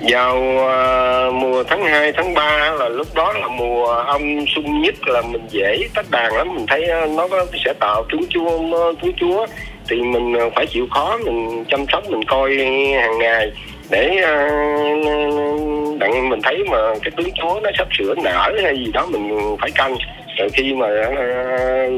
Vào 0.00 0.58
ờ, 0.68 1.30
mùa 1.34 1.64
tháng 1.64 1.84
2, 1.84 2.12
tháng 2.12 2.34
3 2.34 2.70
là 2.70 2.88
lúc 2.88 3.06
đó 3.14 3.32
là 3.32 3.48
mùa 3.48 3.86
ong 3.86 4.44
sung 4.54 4.82
nhất 4.82 4.94
là 5.06 5.22
mình 5.22 5.42
dễ 5.50 5.88
tách 5.94 6.10
đàn 6.10 6.36
lắm. 6.36 6.54
Mình 6.54 6.66
thấy 6.66 6.86
nó 7.16 7.28
sẽ 7.64 7.72
tạo 7.80 8.04
trứng 8.12 8.26
chua 8.28 8.50
trứng 9.02 9.12
chúa 9.20 9.46
thì 9.88 9.96
mình 9.96 10.34
phải 10.54 10.66
chịu 10.66 10.86
khó 10.90 11.18
mình 11.24 11.64
chăm 11.68 11.84
sóc 11.92 12.10
mình 12.10 12.24
coi 12.24 12.56
hàng 12.94 13.18
ngày 13.18 13.52
để 13.90 14.16
ờ, 14.24 14.48
đặng 15.98 16.28
mình 16.28 16.40
thấy 16.42 16.64
mà 16.70 16.78
cái 17.02 17.10
tướng 17.16 17.30
chúa 17.34 17.60
nó 17.62 17.70
sắp 17.78 17.88
sửa 17.98 18.14
nở 18.24 18.52
hay 18.62 18.76
gì 18.76 18.92
đó, 18.92 19.06
mình 19.06 19.56
phải 19.60 19.70
canh 19.70 19.96
rồi 20.38 20.48
khi 20.52 20.74
mà 20.74 20.86
ờ, 20.86 21.14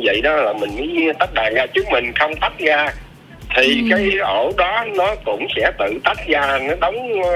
vậy 0.04 0.20
đó 0.20 0.36
là 0.36 0.52
mình 0.52 0.70
mới 0.76 1.12
tách 1.18 1.34
đàn 1.34 1.54
ra. 1.54 1.66
Chứ 1.74 1.82
mình 1.92 2.12
không 2.18 2.32
tách 2.40 2.58
ra 2.58 2.92
thì 3.56 3.82
cái 3.90 4.10
ổ 4.18 4.52
đó 4.56 4.84
nó 4.96 5.14
cũng 5.24 5.46
sẽ 5.56 5.70
tự 5.78 5.98
tách 6.04 6.18
ra 6.26 6.58
nó 6.62 6.74
đóng 6.80 7.22
ờ, 7.22 7.30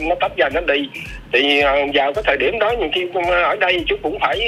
nó 0.00 0.14
tách 0.20 0.32
ra 0.36 0.48
nó 0.54 0.60
đi. 0.60 0.88
Thì 1.32 1.60
ờ, 1.60 1.76
vào 1.94 2.12
cái 2.12 2.24
thời 2.26 2.36
điểm 2.36 2.58
đó 2.58 2.72
nhiều 2.78 2.88
khi 2.94 3.06
ở 3.44 3.56
đây 3.56 3.84
chú 3.86 3.96
cũng 4.02 4.18
phải 4.20 4.38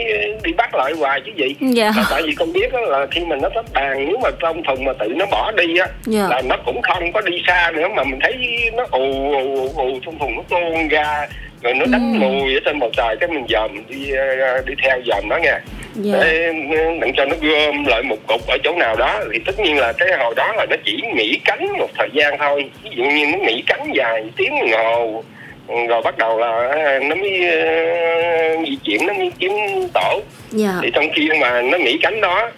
đi 0.44 0.52
bắt 0.52 0.74
lại 0.74 0.92
hoài 0.98 1.20
chứ 1.26 1.32
gì. 1.36 1.54
Dạ. 1.60 1.92
Là 1.96 2.04
tại 2.10 2.22
vì 2.26 2.34
con 2.34 2.52
biết 2.52 2.72
á, 2.72 2.80
là 2.80 3.06
khi 3.10 3.20
mình 3.24 3.38
nó 3.42 3.48
tách 3.54 3.72
đàn 3.72 4.06
nếu 4.08 4.18
mà 4.22 4.30
trong 4.40 4.62
thùng 4.62 4.84
mà 4.84 4.92
tự 4.92 5.08
nó 5.16 5.26
bỏ 5.30 5.52
đi 5.52 5.78
á 5.78 5.86
dạ. 6.04 6.26
là 6.30 6.42
nó 6.48 6.56
cũng 6.66 6.82
không 6.82 7.12
có 7.12 7.20
đi 7.20 7.42
xa 7.46 7.70
nữa. 7.74 7.88
Mà 7.88 8.04
mình 8.04 8.18
thấy 8.22 8.36
nó 8.76 8.86
ù 8.90 9.32
ù 9.32 9.68
ù 9.76 10.00
trong 10.04 10.18
thùng 10.18 10.36
nó 10.36 10.42
tuôn 10.48 10.88
ra 10.88 11.26
rồi 11.62 11.74
nó 11.74 11.84
đánh 11.92 12.12
Ừ. 12.12 12.18
mùi 12.20 12.54
ở 12.54 12.60
trên 12.64 12.78
bầu 12.78 12.90
trời 12.96 13.16
cái 13.20 13.28
mình 13.28 13.44
dòm 13.48 13.70
đi 13.88 14.10
ờ, 14.40 14.62
đi 14.66 14.74
theo 14.82 14.98
dòm 15.06 15.28
nó 15.28 15.36
nha 15.36 15.58
dạ. 16.02 16.18
Để 16.22 16.52
đặng 17.00 17.12
cho 17.16 17.24
nó 17.24 17.36
gom 17.40 17.84
lại 17.84 18.02
một 18.02 18.16
cục 18.26 18.46
ở 18.46 18.58
chỗ 18.64 18.72
nào 18.78 18.96
đó. 18.96 19.20
Thì 19.32 19.38
tất 19.46 19.60
nhiên 19.60 19.78
là 19.78 19.92
cái 19.98 20.08
hồi 20.18 20.34
đó 20.36 20.52
là 20.56 20.66
nó 20.70 20.76
chỉ 20.84 21.02
nghỉ 21.14 21.40
cánh 21.44 21.78
một 21.78 21.88
thời 21.98 22.08
gian 22.12 22.38
thôi. 22.38 22.70
Ví 22.82 22.90
dụ 22.96 23.04
như 23.04 23.26
nó 23.26 23.38
nghỉ 23.38 23.62
cánh 23.66 23.92
dài 23.94 24.24
tiếng 24.36 24.52
đồng 24.60 24.84
hồ. 24.84 25.24
Rồi 25.88 26.02
bắt 26.02 26.18
đầu 26.18 26.38
là 26.38 26.68
à, 26.68 26.98
nó 27.02 27.14
mới 27.14 27.48
ờ, 27.50 28.64
di 28.66 28.78
chuyển 28.84 29.06
nó 29.06 29.12
mới 29.12 29.32
kiếm 29.38 29.52
tổ. 29.94 30.20
Dạ. 30.50 30.78
Thì 30.82 30.90
trong 30.94 31.04
khi 31.14 31.28
mà 31.40 31.62
nó 31.62 31.78
nghỉ 31.78 31.98
cánh 32.02 32.20
đó 32.20 32.50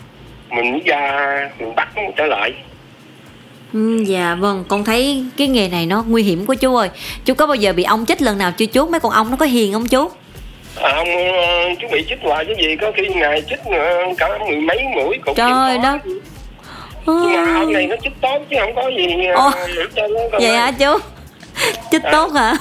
mình 0.50 0.72
mới 0.72 0.80
ra 0.86 1.50
mình 1.58 1.74
bắt 1.74 1.88
nó 1.96 2.02
trở 2.16 2.26
lại. 2.26 2.52
Ừ, 3.72 4.04
dạ 4.06 4.36
vâng. 4.40 4.64
Con 4.68 4.84
thấy 4.84 5.24
cái 5.36 5.48
nghề 5.48 5.68
này 5.68 5.86
nó 5.86 6.04
nguy 6.08 6.22
hiểm 6.22 6.44
quá 6.46 6.56
chú 6.56 6.76
ơi. 6.76 6.88
Chú 7.24 7.34
có 7.34 7.46
bao 7.46 7.54
giờ 7.54 7.72
bị 7.72 7.82
ong 7.82 8.04
chích 8.08 8.22
lần 8.22 8.38
nào 8.38 8.52
chưa 8.56 8.66
chú? 8.66 8.86
Mấy 8.86 9.00
con 9.00 9.12
ong 9.12 9.30
nó 9.30 9.36
có 9.36 9.46
hiền 9.46 9.72
không 9.72 9.86
chú 9.86 10.10
à, 10.82 10.92
ông 10.92 11.08
ờ, 11.32 11.74
chú 11.80 11.88
bị 11.92 12.04
chích 12.08 12.18
hoài 12.22 12.44
cái 12.44 12.54
gì 12.58 12.76
có 12.76 12.92
khi 12.96 13.08
ngày 13.08 13.42
chích 13.48 13.60
ờ, 13.64 14.02
cả 14.18 14.38
mười 14.38 14.56
mấy 14.56 14.78
mũi 14.94 15.18
cũng 15.24 15.34
trời 15.34 15.78
đất. 15.82 15.98
khó. 17.06 17.12
nhưng 17.22 17.44
mà 17.44 17.60
ông 17.60 17.72
này 17.72 17.86
nó 17.86 17.96
chích 18.02 18.12
tốt 18.20 18.42
chứ 18.50 18.56
không 18.60 18.74
có 18.74 18.88
gì 18.88 19.26
ờ, 19.26 19.34
Ồ. 19.34 19.50
vậy 20.40 20.56
hả 20.56 20.70
chú? 20.78 20.98
Chích 21.90 22.02
tốt 22.12 22.30
hả? 22.34 22.54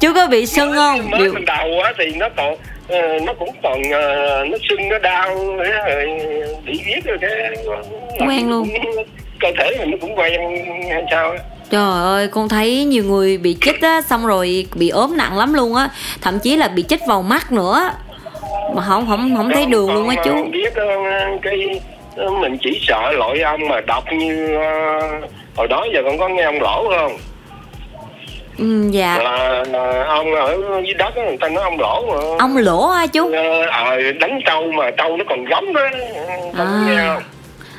Chú 0.00 0.12
có 0.14 0.26
bị 0.26 0.46
sưng 0.46 0.72
không? 0.74 1.10
mới 1.10 1.20
Điều... 1.20 1.34
đầu 1.46 1.80
á 1.84 1.92
thì 1.98 2.04
nó 2.16 2.28
còn 2.36 2.56
ờ, 2.88 3.18
nó 3.22 3.32
cũng 3.34 3.50
còn 3.62 3.82
ờ, 3.92 4.44
nó 4.50 4.58
sưng 4.68 4.88
nó 4.88 4.98
đau 4.98 5.36
rồi 5.56 6.06
bị 6.64 6.80
viết 6.86 7.00
rồi 7.04 7.18
cái 7.20 7.30
Quen 8.28 8.50
luôn. 8.50 8.68
cơ 9.40 9.48
thể 9.58 9.70
mình 9.78 9.90
nó 9.90 9.96
cũng 10.00 10.18
quen 10.18 10.40
hay 10.90 11.02
sao 11.10 11.30
á 11.30 11.38
trời 11.70 12.02
ơi 12.02 12.28
con 12.28 12.48
thấy 12.48 12.84
nhiều 12.84 13.04
người 13.04 13.38
bị 13.38 13.56
chích 13.60 13.82
á 13.82 14.02
xong 14.02 14.26
rồi 14.26 14.66
bị 14.74 14.88
ốm 14.88 15.16
nặng 15.16 15.38
lắm 15.38 15.54
luôn 15.54 15.74
á. 15.74 15.88
Thậm 16.20 16.38
chí 16.38 16.56
là 16.56 16.68
bị 16.68 16.84
chích 16.88 17.00
vào 17.06 17.22
mắt 17.22 17.52
nữa. 17.52 17.90
Mà 18.74 18.82
không 18.82 19.06
không 19.08 19.36
không 19.36 19.50
thấy 19.54 19.66
đường 19.66 19.94
luôn 19.94 20.08
á 20.08 20.16
chú. 20.24 20.30
ờ, 20.30 20.42
biết 20.52 20.74
ờ, 20.74 20.86
cái 21.42 21.80
ờ, 22.16 22.30
mình 22.30 22.56
chỉ 22.62 22.80
sợ 22.88 23.12
loại 23.12 23.40
ong 23.40 23.68
mà 23.68 23.80
độc 23.80 24.04
như 24.12 24.54
ờ, 24.54 25.00
hồi 25.56 25.68
đó 25.68 25.86
giờ 25.94 26.02
con 26.04 26.18
có 26.18 26.28
nghe 26.28 26.42
ông 26.42 26.60
lỗ 26.60 26.90
không? 26.98 27.16
Ừ, 28.58 28.88
dạ. 28.90 29.18
Là, 29.18 29.64
là 29.68 30.04
ông 30.08 30.34
ở 30.34 30.56
dưới 30.84 30.94
đất 30.94 31.16
người 31.16 31.36
ta 31.40 31.48
nói 31.48 31.64
ông 31.64 31.80
lỗ 31.80 32.04
mà. 32.08 32.36
Ong 32.38 32.56
lỗ 32.56 32.86
hả 32.86 33.06
chú? 33.06 33.32
Ờ, 33.32 33.62
ờ, 33.66 34.12
đánh 34.20 34.40
trâu 34.46 34.72
mà 34.72 34.90
trâu 34.90 35.16
nó 35.16 35.24
còn 35.28 35.44
gấm 35.44 35.72
đó. 35.72 35.80
À. 36.54 36.84
nghe 36.86 36.96
không 37.14 37.22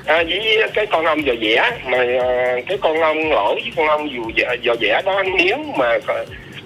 à, 0.05 0.23
với 0.29 0.57
cái 0.73 0.85
con 0.85 1.05
ong 1.05 1.21
giò 1.27 1.33
vẽ 1.41 1.71
mà 1.85 1.97
ờ, 2.19 2.61
cái 2.67 2.77
con 2.81 2.99
ong 3.01 3.29
lỗ 3.31 3.53
với 3.53 3.71
con 3.75 3.87
ong 3.87 4.09
dù 4.13 4.23
giò 4.65 4.73
vẽ 4.79 5.01
đó 5.05 5.23
nếu 5.37 5.57
mà 5.77 5.97
có, 6.07 6.25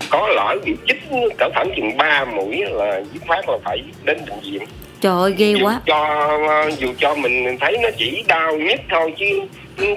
có 0.10 0.28
lỡ 0.28 0.56
bị 0.66 0.74
chích 0.88 1.02
cỡ 1.38 1.50
khoảng 1.54 1.70
chừng 1.76 1.98
ba 1.98 2.26
mũi 2.26 2.64
là 2.70 3.02
dứt 3.14 3.22
khoát 3.28 3.46
là 3.50 3.58
phải 3.64 3.82
đến 4.04 4.18
bệnh 4.30 4.40
viện 4.52 4.62
trời 5.02 5.14
ơi 5.22 5.34
ghê 5.38 5.54
dù 5.60 5.66
quá 5.66 5.82
cho 5.86 6.70
dù 6.78 6.94
cho 7.00 7.16
mình 7.16 7.58
thấy 7.62 7.78
nó 7.82 7.90
chỉ 7.98 8.24
đau 8.28 8.56
nhất 8.58 8.80
thôi 8.90 9.14
chứ 9.18 9.26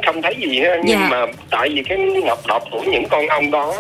không 0.06 0.22
thấy 0.22 0.34
gì 0.38 0.60
hết 0.60 0.80
nhưng 0.84 0.98
Dạ. 1.00 1.08
mà 1.10 1.26
tại 1.50 1.68
vì 1.68 1.82
cái 1.82 1.98
ngọc 1.98 2.38
độc 2.46 2.62
của 2.70 2.80
những 2.82 3.04
con 3.10 3.26
ong 3.26 3.50
đó 3.50 3.74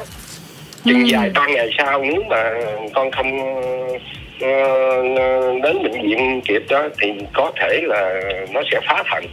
chừng 0.84 0.98
Ừ. 0.98 1.04
vài 1.12 1.30
ba 1.34 1.46
ngày 1.46 1.70
sau 1.78 2.02
nếu 2.04 2.22
mà 2.30 2.50
con 2.94 3.10
không 3.10 3.38
ờ, 4.40 5.02
đến 5.62 5.82
bệnh 5.82 6.02
viện 6.02 6.40
kịp 6.48 6.62
đó 6.68 6.88
thì 7.00 7.08
có 7.32 7.52
thể 7.60 7.80
là 7.82 8.20
nó 8.52 8.62
sẽ 8.72 8.80
phá 8.86 9.02
thận 9.10 9.24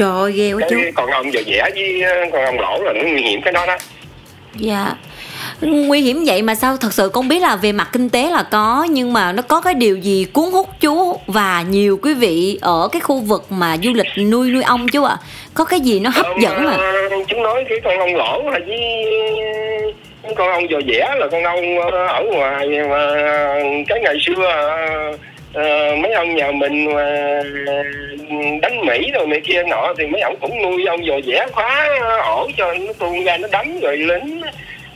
trời 0.00 0.10
ơi 0.10 0.32
ghê 0.32 0.52
quá 0.52 0.68
chú. 0.70 0.76
con 0.94 1.10
ong 1.10 1.32
giờ 1.32 1.40
vẽ 1.46 1.70
với 1.74 2.02
con 2.32 2.44
ong 2.44 2.60
lỗ 2.60 2.82
là 2.82 2.92
nó 2.92 3.02
nguy 3.02 3.22
hiểm 3.22 3.42
cái 3.42 3.52
đó 3.52 3.66
đó. 3.66 3.76
Dạ. 4.54 4.94
Nguy 5.60 6.00
hiểm 6.00 6.24
vậy 6.26 6.42
mà 6.42 6.54
sao? 6.54 6.76
Thật 6.76 6.92
sự 6.92 7.08
con 7.08 7.28
biết 7.28 7.42
là 7.42 7.56
về 7.56 7.72
mặt 7.72 7.88
kinh 7.92 8.08
tế 8.08 8.30
là 8.30 8.42
có 8.42 8.86
Nhưng 8.90 9.12
mà 9.12 9.32
nó 9.32 9.42
có 9.42 9.60
cái 9.60 9.74
điều 9.74 9.96
gì 9.96 10.26
cuốn 10.32 10.50
hút 10.50 10.68
chú 10.80 11.16
Và 11.26 11.64
nhiều 11.68 11.98
quý 12.02 12.14
vị 12.14 12.58
ở 12.62 12.88
cái 12.92 13.00
khu 13.00 13.18
vực 13.18 13.46
mà 13.50 13.76
du 13.82 13.92
lịch 13.94 14.06
nuôi 14.30 14.50
nuôi 14.50 14.62
ong 14.62 14.88
chú 14.88 15.04
ạ? 15.04 15.16
Có 15.54 15.64
cái 15.64 15.80
gì 15.80 16.00
nó 16.00 16.10
hấp 16.14 16.26
dẫn 16.40 16.66
à 16.66 16.76
Ờ, 16.76 17.08
chúng 17.28 17.42
nói 17.42 17.64
cái 17.68 17.78
con 17.84 17.98
ong 17.98 18.16
lỗ 18.16 18.50
là 18.50 18.58
với 18.66 20.34
con 20.36 20.50
ong 20.50 20.64
giò 20.70 20.78
vẽ 20.86 21.14
là 21.18 21.26
con 21.30 21.44
ong 21.44 21.78
ờ, 21.78 22.06
ở 22.06 22.24
ngoài 22.32 22.68
mà 22.68 23.14
cái 23.88 24.00
ngày 24.02 24.16
xưa 24.26 24.42
ờ, 25.54 25.96
mấy 26.02 26.12
ông 26.12 26.34
nhà 26.34 26.50
mình 26.52 26.94
mà 26.94 27.40
đánh 28.62 28.86
mỹ 28.86 29.10
rồi 29.14 29.26
này 29.26 29.40
kia 29.44 29.62
nọ 29.62 29.94
thì 29.98 30.06
mấy 30.06 30.20
ông 30.20 30.36
cũng 30.40 30.62
nuôi 30.62 30.84
ong 30.86 31.00
giò 31.06 31.14
vẽ 31.26 31.46
khóa 31.52 31.88
ổ 32.24 32.48
cho 32.56 32.74
nó 32.74 32.92
tuôn 32.98 33.24
ra 33.24 33.36
nó 33.36 33.48
đấm 33.52 33.80
rồi 33.80 33.96
lính 33.96 34.40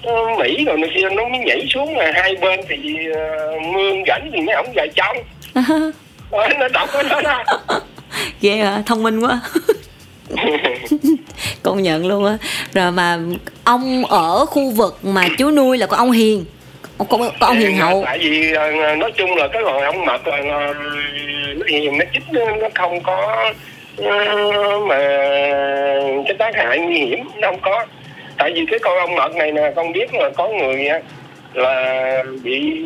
ờ, 0.03 0.15
mỹ 0.39 0.65
rồi 0.65 0.77
này 0.79 0.91
kia 0.95 1.09
nó 1.17 1.29
mới 1.29 1.39
nhảy 1.39 1.67
xuống 1.71 1.95
mà 1.95 2.13
hai 2.15 2.35
bên 2.35 2.61
thì 2.69 2.77
ờ, 3.15 3.53
mương 3.73 4.03
rảnh 4.07 4.31
thì 4.33 4.41
mấy 4.41 4.55
ông 4.55 4.67
dài 4.75 4.89
trong 4.95 5.17
Ờ, 6.31 6.49
nó 6.59 6.69
đọc 6.69 6.89
cái 6.93 7.03
đó 7.03 7.21
đó. 7.21 7.45
Ghê 8.41 8.61
à, 8.61 8.83
thông 8.87 9.03
minh 9.03 9.21
quá. 9.21 9.41
Công 11.63 11.83
nhận 11.83 12.07
luôn 12.07 12.25
á. 12.27 12.39
Rồi 12.73 12.93
mà 12.93 13.19
ong 13.65 14.05
ở 14.05 14.47
khu 14.47 14.71
vực 14.71 14.99
mà 15.03 15.29
chú 15.39 15.51
nuôi 15.51 15.79
là 15.79 15.87
con 15.87 15.99
ong 15.99 16.11
hiền 16.11 16.45
Con, 16.99 17.09
con, 17.09 17.21
con 17.21 17.31
ong 17.41 17.59
hiền 17.59 17.77
hậu? 17.77 18.03
Tại 18.07 18.19
vì 18.19 18.53
ờ, 18.53 18.71
nói 18.97 19.13
chung 19.17 19.37
là 19.37 19.49
cái 19.49 19.63
loài 19.63 19.83
ong 19.83 20.05
mật 20.05 20.27
là 20.27 20.37
ờ, 20.37 20.75
nó 21.57 21.67
hiền 21.69 21.99
nó 21.99 22.05
chích 22.13 22.23
nó 22.61 22.69
không 22.75 23.01
có 23.03 23.53
ờ, 23.97 24.79
mà 24.79 24.99
cái 26.27 26.35
tác 26.39 26.55
hại 26.57 26.79
nguy 26.79 26.99
hiểm 26.99 27.25
nó 27.41 27.49
không 27.51 27.61
có. 27.61 27.87
Tại 28.39 28.53
vì 28.55 28.67
cái 28.71 28.79
con 28.79 28.99
ong 28.99 29.15
mật 29.15 29.35
này 29.37 29.53
nè 29.53 29.73
con 29.77 29.93
biết 29.93 30.15
là 30.15 30.31
có 30.37 30.49
người 30.49 30.89
là 31.55 32.23
bị 32.43 32.85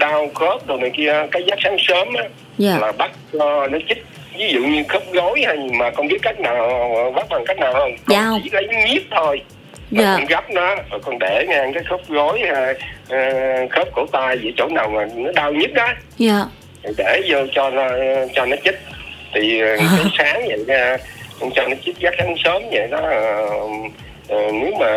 đau 0.00 0.28
khớp 0.34 0.66
rồi 0.66 0.78
này 0.80 0.90
kia 0.96 1.12
cái 1.32 1.42
giấc 1.46 1.58
sáng 1.64 1.76
sớm 1.78 2.14
á, 2.14 2.24
Dạ. 2.58 2.78
là 2.80 2.92
bắt 2.92 3.10
cho 3.32 3.66
nó 3.66 3.78
chích. 3.88 4.04
Ví 4.38 4.48
dụ 4.52 4.60
như 4.60 4.82
khớp 4.88 5.02
gối 5.12 5.42
hay 5.46 5.56
mà 5.78 5.90
con 5.90 6.08
biết 6.08 6.18
cách 6.22 6.40
nào 6.40 7.12
bắt 7.16 7.26
bằng 7.30 7.44
cách 7.46 7.58
nào 7.58 7.72
không? 7.72 7.90
Con 7.90 8.16
Dạ 8.16 8.24
không. 8.24 8.40
chỉ 8.44 8.50
lấy 8.52 8.68
nhíp 8.88 9.02
thôi 9.10 9.40
Dạ. 9.90 10.14
con 10.16 10.24
gấp 10.26 10.50
nó 10.50 10.74
rồi 10.90 11.00
con 11.04 11.18
để 11.18 11.46
ngang 11.48 11.72
cái 11.72 11.82
khớp 11.90 12.00
gối 12.08 12.40
à, 12.42 12.72
à, 13.08 13.30
khớp 13.70 13.88
cổ 13.94 14.06
tay 14.12 14.36
vậy 14.36 14.52
chỗ 14.56 14.66
nào 14.68 14.88
mà 14.88 15.04
nó 15.14 15.32
đau 15.32 15.52
nhức 15.52 15.72
đó. 15.72 15.88
Dạ. 16.18 16.44
Để 16.96 17.22
vô 17.28 17.38
cho 17.54 17.70
nó 17.70 17.88
cho 18.34 18.46
nó 18.46 18.56
chích. 18.64 18.78
Thì 19.34 19.60
à, 19.60 19.76
cái 19.78 20.06
sáng 20.18 20.44
vậy 20.48 20.58
nha 20.66 20.96
con 21.40 21.50
cho 21.54 21.68
nó 21.68 21.74
chích 21.84 21.98
giấc 21.98 22.14
sáng 22.18 22.34
sớm 22.44 22.62
vậy 22.70 22.88
đó 22.90 22.98
à, 22.98 23.20
à, 24.28 24.36
nếu 24.52 24.72
mà 24.80 24.92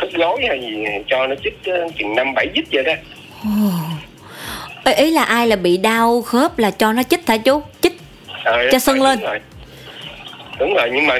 khớp 0.00 0.08
gối 0.14 0.44
hay 0.48 0.60
gì 0.60 0.84
cho 1.06 1.26
nó 1.26 1.34
chích 1.44 1.58
à, 1.64 1.76
chừng 1.98 2.14
năm 2.14 2.34
bảy 2.34 2.46
dít 2.54 2.64
vậy 2.72 2.82
đó. 2.84 2.92
Ê, 4.84 4.92
ý 4.94 5.10
là 5.10 5.22
ai 5.24 5.46
là 5.46 5.56
bị 5.56 5.76
đau 5.76 6.22
khớp 6.22 6.58
là 6.58 6.70
cho 6.70 6.92
nó 6.92 7.02
chích 7.02 7.28
hả 7.28 7.36
chú? 7.36 7.62
Chích 7.80 7.92
Ờ, 8.44 8.70
Cho 8.72 8.78
sưng 8.78 8.96
đúng 8.96 9.04
lên. 9.04 9.20
rồi. 9.20 9.40
Đúng 10.58 10.74
rồi 10.74 10.90
nhưng 10.92 11.06
mà 11.06 11.18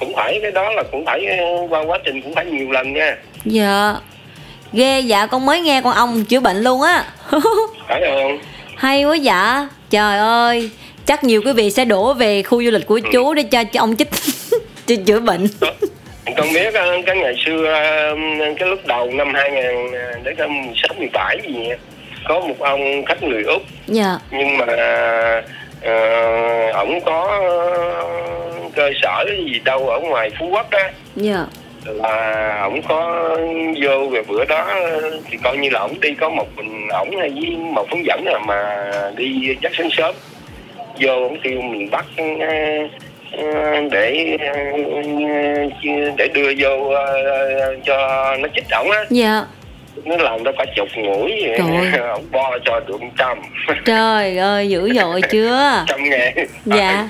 cũng 0.00 0.14
phải 0.14 0.38
cái 0.42 0.50
đó 0.50 0.72
là 0.72 0.82
cũng 0.92 1.04
phải 1.04 1.26
qua 1.68 1.84
quá 1.86 1.98
trình 2.04 2.22
cũng 2.22 2.34
phải 2.34 2.44
nhiều 2.44 2.70
lần 2.70 2.92
nha. 2.92 3.16
Dạ. 3.44 3.94
Ghê 4.72 5.00
dạ 5.00 5.26
con 5.26 5.46
mới 5.46 5.60
nghe 5.60 5.80
con 5.80 5.94
ong 5.94 6.24
chữa 6.24 6.40
bệnh 6.40 6.56
luôn 6.56 6.82
á. 6.82 7.04
Phải 7.88 8.02
không? 8.06 8.38
Hay 8.76 9.04
quá 9.04 9.16
dạ. 9.16 9.68
Trời 9.90 10.18
ơi 10.18 10.70
chắc 11.06 11.24
nhiều 11.24 11.42
quý 11.44 11.52
vị 11.52 11.70
sẽ 11.70 11.84
đổ 11.84 12.14
về 12.14 12.42
khu 12.42 12.64
du 12.64 12.70
lịch 12.70 12.86
của 12.86 13.00
chú 13.12 13.34
để 13.34 13.42
cho, 13.42 13.64
cho 13.64 13.80
ông 13.80 13.96
chích 13.96 14.08
cho 14.86 14.94
chữa 15.06 15.20
bệnh. 15.20 15.46
Con 16.36 16.52
biết 16.54 16.74
ờ, 16.74 16.96
cái 17.06 17.16
ngày 17.16 17.34
xưa 17.44 17.66
ờ, 17.66 18.16
cái 18.58 18.68
lúc 18.68 18.86
đầu 18.86 19.10
năm 19.10 19.34
2000 19.34 19.62
đến 20.24 20.36
năm 20.38 20.66
16 20.66 20.94
17 20.98 21.38
gì 21.48 21.54
nha, 21.54 21.76
có 22.28 22.40
một 22.40 22.58
ông 22.58 23.04
khách 23.04 23.22
người 23.22 23.42
úc. 23.42 23.62
Dạ. 23.86 24.18
Nhưng 24.30 24.56
mà 24.58 24.66
ờ, 25.82 26.70
ổng 26.70 27.00
có 27.00 27.40
cơ 28.76 28.90
sở 29.02 29.24
gì 29.46 29.60
đâu 29.64 29.88
ở 29.88 30.00
ngoài 30.00 30.30
phú 30.38 30.48
quốc 30.50 30.70
đó 30.70 30.82
dạ. 31.16 31.46
Là 31.84 32.60
ổng 32.62 32.82
có 32.82 33.30
vô 33.82 34.08
về 34.10 34.22
bữa 34.28 34.44
đó 34.44 34.74
thì 35.30 35.38
coi 35.42 35.56
như 35.56 35.70
là 35.70 35.80
ổng 35.80 36.00
đi 36.00 36.14
có 36.14 36.28
một 36.28 36.46
mình 36.56 36.88
ổng 36.88 37.16
hay 37.16 37.28
với 37.28 37.56
một 37.56 37.86
hướng 37.90 38.04
dẫn 38.06 38.24
à 38.26 38.38
mà 38.46 38.90
đi 39.16 39.56
chắc 39.62 39.72
sáng 39.78 39.88
sớm. 39.90 40.14
Vô 41.00 41.12
ổng 41.12 41.36
kêu 41.42 41.60
mình 41.60 41.90
bắt 41.90 42.06
ờ, 42.16 42.24
ờ, 43.32 43.80
để 43.90 44.36
ờ, 44.40 44.52
để 46.16 46.28
đưa 46.34 46.52
vô 46.58 46.92
cho 47.84 47.96
nó 48.38 48.48
chích 48.54 48.70
ổng 48.70 48.90
á. 48.90 49.04
Dạ. 49.10 49.44
Nó 50.04 50.16
làm 50.16 50.42
ra 50.42 50.52
cả 50.58 50.64
chục 50.76 50.88
mũi 50.96 51.44
ổng 52.12 52.24
bo 52.30 52.58
cho 52.64 52.80
được 52.80 53.00
trăm. 53.18 53.38
Trời 53.84 54.38
ơi 54.38 54.68
dữ 54.68 54.94
dội 54.94 55.20
chưa? 55.30 55.84
Trăm 55.88 56.10
ngàn. 56.10 56.34
Dạ 56.64 57.08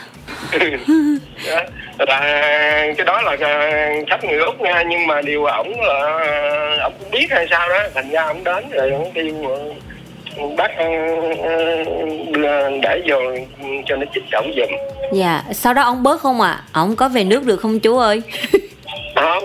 là 1.99 2.21
cái 2.97 3.07
đó 3.07 3.23
là 3.23 3.37
ờ, 3.41 3.71
khách 4.11 4.25
người 4.25 4.39
úc 4.39 4.61
nha, 4.61 4.83
nhưng 4.89 5.07
mà 5.07 5.23
điều 5.23 5.45
ổng 5.45 5.81
là 5.81 5.95
ờ, 5.95 6.79
ổng 6.79 6.93
cũng 6.99 7.11
biết 7.11 7.27
hay 7.31 7.47
sao 7.51 7.69
đó. 7.69 7.83
Thành 7.95 8.11
ra 8.11 8.23
ổng 8.23 8.45
đến 8.45 8.65
rồi 8.71 8.91
ổng 8.91 9.13
kêu 9.15 9.49
ờ, 9.49 9.59
bác 10.57 10.77
ờ, 10.79 10.85
ờ, 11.43 11.85
đưa 12.33 12.79
để 12.83 13.03
vô 13.09 13.17
cho 13.87 13.97
nó 13.97 14.07
chích 14.15 14.25
ổng 14.33 14.53
giùm. 14.57 14.69
Dạ 15.13 15.43
sau 15.53 15.75
đó 15.75 15.83
ông 15.83 16.03
bớt 16.03 16.21
không 16.21 16.41
ạ? 16.41 16.51
À? 16.51 16.63
ông 16.73 16.97
có 16.97 17.09
về 17.09 17.25
nước 17.25 17.45
được 17.45 17.57
không 17.57 17.81
chú 17.81 17.99
ơi? 17.99 18.23
Không 19.17 19.45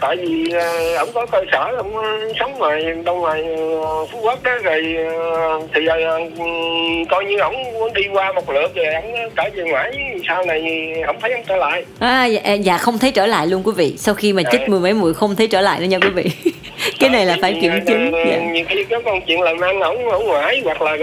tại 0.00 0.16
vì 0.16 0.50
ờ, 0.52 0.96
ổng 0.96 1.08
có 1.14 1.26
cơ 1.26 1.40
sở 1.52 1.70
ổng 1.78 1.96
ờ, 1.96 2.32
sống 2.40 2.58
ngoài 2.58 2.82
đâu 3.04 3.20
ngoài 3.20 3.44
ờ, 3.56 4.04
phú 4.12 4.18
quốc 4.22 4.42
đó 4.42 4.52
rồi 4.62 4.96
ờ, 5.34 5.60
thì 5.74 5.80
coi 7.10 7.24
như 7.24 7.38
ổng 7.38 7.54
đi 7.94 8.02
qua 8.12 8.32
một 8.32 8.50
lượt 8.50 8.74
rồi 8.74 8.86
ổng 8.86 9.12
trở 9.36 9.42
về 9.54 9.62
ngoại 9.70 9.92
sau 10.28 10.44
này 10.44 10.62
ổng 11.06 11.16
thấy 11.20 11.32
ổng 11.32 11.42
trở 11.48 11.56
lại. 11.56 11.84
À, 11.98 12.26
dạ, 12.26 12.52
dạ 12.52 12.78
không 12.78 12.98
thấy 12.98 13.10
trở 13.12 13.26
lại 13.26 13.46
luôn 13.46 13.62
quý 13.64 13.72
vị. 13.76 13.94
Sau 13.98 14.14
khi 14.14 14.32
mà 14.32 14.42
chích 14.52 14.60
Dạ. 14.60 14.66
mười 14.68 14.80
mấy 14.80 14.94
mũi 14.94 15.14
không 15.14 15.36
thấy 15.36 15.46
trở 15.46 15.60
lại 15.60 15.80
nữa 15.80 15.86
nha 15.86 15.98
quý 16.02 16.08
vị 16.08 16.52
cái 16.98 17.10
này 17.10 17.26
là 17.26 17.36
phải 17.40 17.58
kiểm 17.60 17.72
chứng 17.86 18.12
dạ. 18.12 18.36
nhiều 18.52 18.64
khi 18.68 18.84
có 18.84 19.00
con 19.04 19.20
chuyện 19.26 19.40
làm 19.40 19.60
ăn 19.60 19.80
ổng 19.80 20.08
ở 20.08 20.18
ngoài 20.18 20.60
hoặc 20.64 20.82
là 20.82 20.96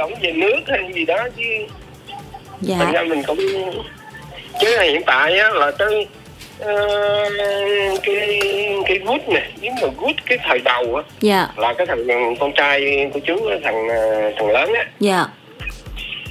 ổng 0.00 0.14
về 0.22 0.32
nước 0.32 0.60
hay 0.66 0.80
gì 0.94 1.04
đó 1.04 1.28
chứ. 1.36 1.44
Thành 2.68 2.86
dạ 2.90 2.92
ra 2.92 3.02
mình 3.02 3.22
cũng 3.26 3.38
chứ 4.60 4.78
hiện 4.80 5.02
tại 5.06 5.38
á 5.38 5.50
là 5.50 5.70
tới 5.70 6.06
ờ, 6.60 6.76
cái 8.02 8.40
cái 8.86 8.98
gút 8.98 9.28
nè 9.28 9.42
nếu 9.60 9.72
mà 9.82 9.88
gút 9.98 10.16
cái 10.26 10.38
thời 10.42 10.58
đầu 10.58 10.96
á 10.96 11.02
dạ. 11.20 11.48
là 11.56 11.72
cái 11.72 11.86
thằng 11.86 12.34
con 12.40 12.52
trai 12.52 13.10
của 13.14 13.20
chú 13.20 13.50
thằng 13.64 13.88
ờ, 13.88 14.32
thằng 14.36 14.50
lớn 14.50 14.72
á. 14.74 14.86
Dạ. 15.00 15.26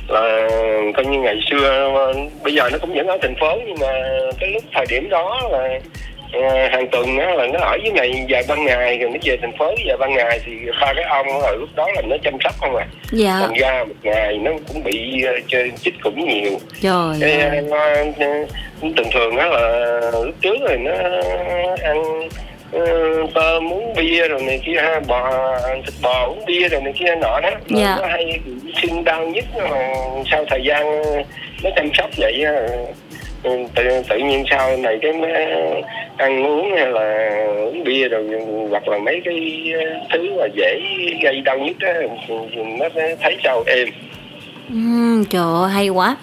Là 0.07 0.49
coi 0.95 1.05
như 1.05 1.19
ngày 1.19 1.39
xưa 1.49 1.91
ờ, 1.95 2.13
bây 2.43 2.53
giờ 2.53 2.69
nó 2.71 2.77
cũng 2.77 2.93
vẫn 2.93 3.07
ở 3.07 3.17
thành 3.21 3.35
phố 3.39 3.59
nhưng 3.67 3.77
mà 3.79 3.91
cái 4.39 4.49
lúc 4.49 4.63
thời 4.73 4.85
điểm 4.89 5.09
đó 5.09 5.41
là 5.51 5.79
ờ, 6.33 6.67
hàng 6.71 6.87
tuần 6.91 7.17
á 7.19 7.33
là 7.35 7.47
nó 7.47 7.59
ở 7.59 7.77
dưới 7.83 7.91
này 7.93 8.25
vài 8.29 8.43
ban 8.47 8.65
ngày 8.65 8.97
rồi 8.97 9.09
nó 9.09 9.17
về 9.23 9.37
thành 9.41 9.57
phố 9.57 9.65
vài 9.85 9.97
ban 9.97 10.13
ngày 10.13 10.39
thì 10.45 10.51
ba 10.81 10.93
cái 10.93 11.03
ông 11.03 11.27
ở 11.41 11.55
lúc 11.55 11.69
đó 11.75 11.87
là 11.95 12.01
nó 12.01 12.15
chăm 12.23 12.33
sóc 12.43 12.53
không 12.59 12.75
à. 12.75 12.87
Dạ. 13.11 13.37
Thành 13.41 13.53
ra 13.53 13.83
một 13.83 13.93
ngày 14.03 14.37
nó 14.37 14.51
cũng 14.67 14.83
bị 14.83 15.23
ờ, 15.23 15.33
chơi 15.47 15.71
chích 15.81 15.93
cũng 16.03 16.27
nhiều. 16.27 16.51
Trời 16.81 17.17
cái 17.21 17.31
ơi. 17.39 17.63
ờ, 17.71 18.05
thường 18.81 19.07
thường 19.13 19.37
á 19.37 19.45
là 19.45 19.99
lúc 20.25 20.35
trước 20.41 20.55
rồi 20.67 20.77
nó 20.77 20.91
ăn 21.83 22.27
tôm 23.33 23.73
uống 23.73 23.93
bia 23.97 24.27
rồi 24.27 24.41
này 24.41 24.59
kia 24.65 24.75
ha 24.81 24.99
bò 25.07 25.31
thịt 25.85 25.93
bò 26.01 26.25
uống 26.27 26.45
bia 26.45 26.69
rồi 26.69 26.81
này 26.81 26.93
kia 26.99 27.15
nọ 27.21 27.39
đó. 27.39 27.49
Rồi 27.49 27.81
Dạ. 27.81 27.97
nó 28.01 28.07
hay 28.07 28.39
sưng 28.81 29.03
đau 29.03 29.25
nhất 29.27 29.45
mà 29.69 29.79
sau 30.31 30.45
thời 30.49 30.61
gian 30.63 31.01
nó 31.63 31.69
chăm 31.75 31.89
sóc 31.93 32.09
vậy 32.17 32.43
ừ, 33.43 33.51
tự, 33.75 33.83
tự 34.09 34.17
nhiên 34.17 34.43
sau 34.49 34.77
này 34.77 34.97
cái 35.01 35.11
ăn 36.17 36.45
uống 36.45 36.75
hay 36.75 36.87
là 36.87 37.45
uống 37.65 37.83
bia 37.83 38.07
rồi 38.07 38.25
hoặc 38.69 38.87
là 38.87 38.97
mấy 38.97 39.21
cái 39.25 39.63
ờ, 39.73 40.07
thứ 40.13 40.29
mà 40.39 40.45
dễ 40.55 40.79
gây 41.23 41.41
đau 41.41 41.57
nhất 41.57 41.75
á, 41.79 41.93
nó 42.79 42.85
thấy 43.21 43.37
sao 43.43 43.63
em. 43.67 43.87
Ừ, 44.69 45.23
trời 45.29 45.53
ơi 45.61 45.71
hay 45.71 45.89
quá. 45.89 46.15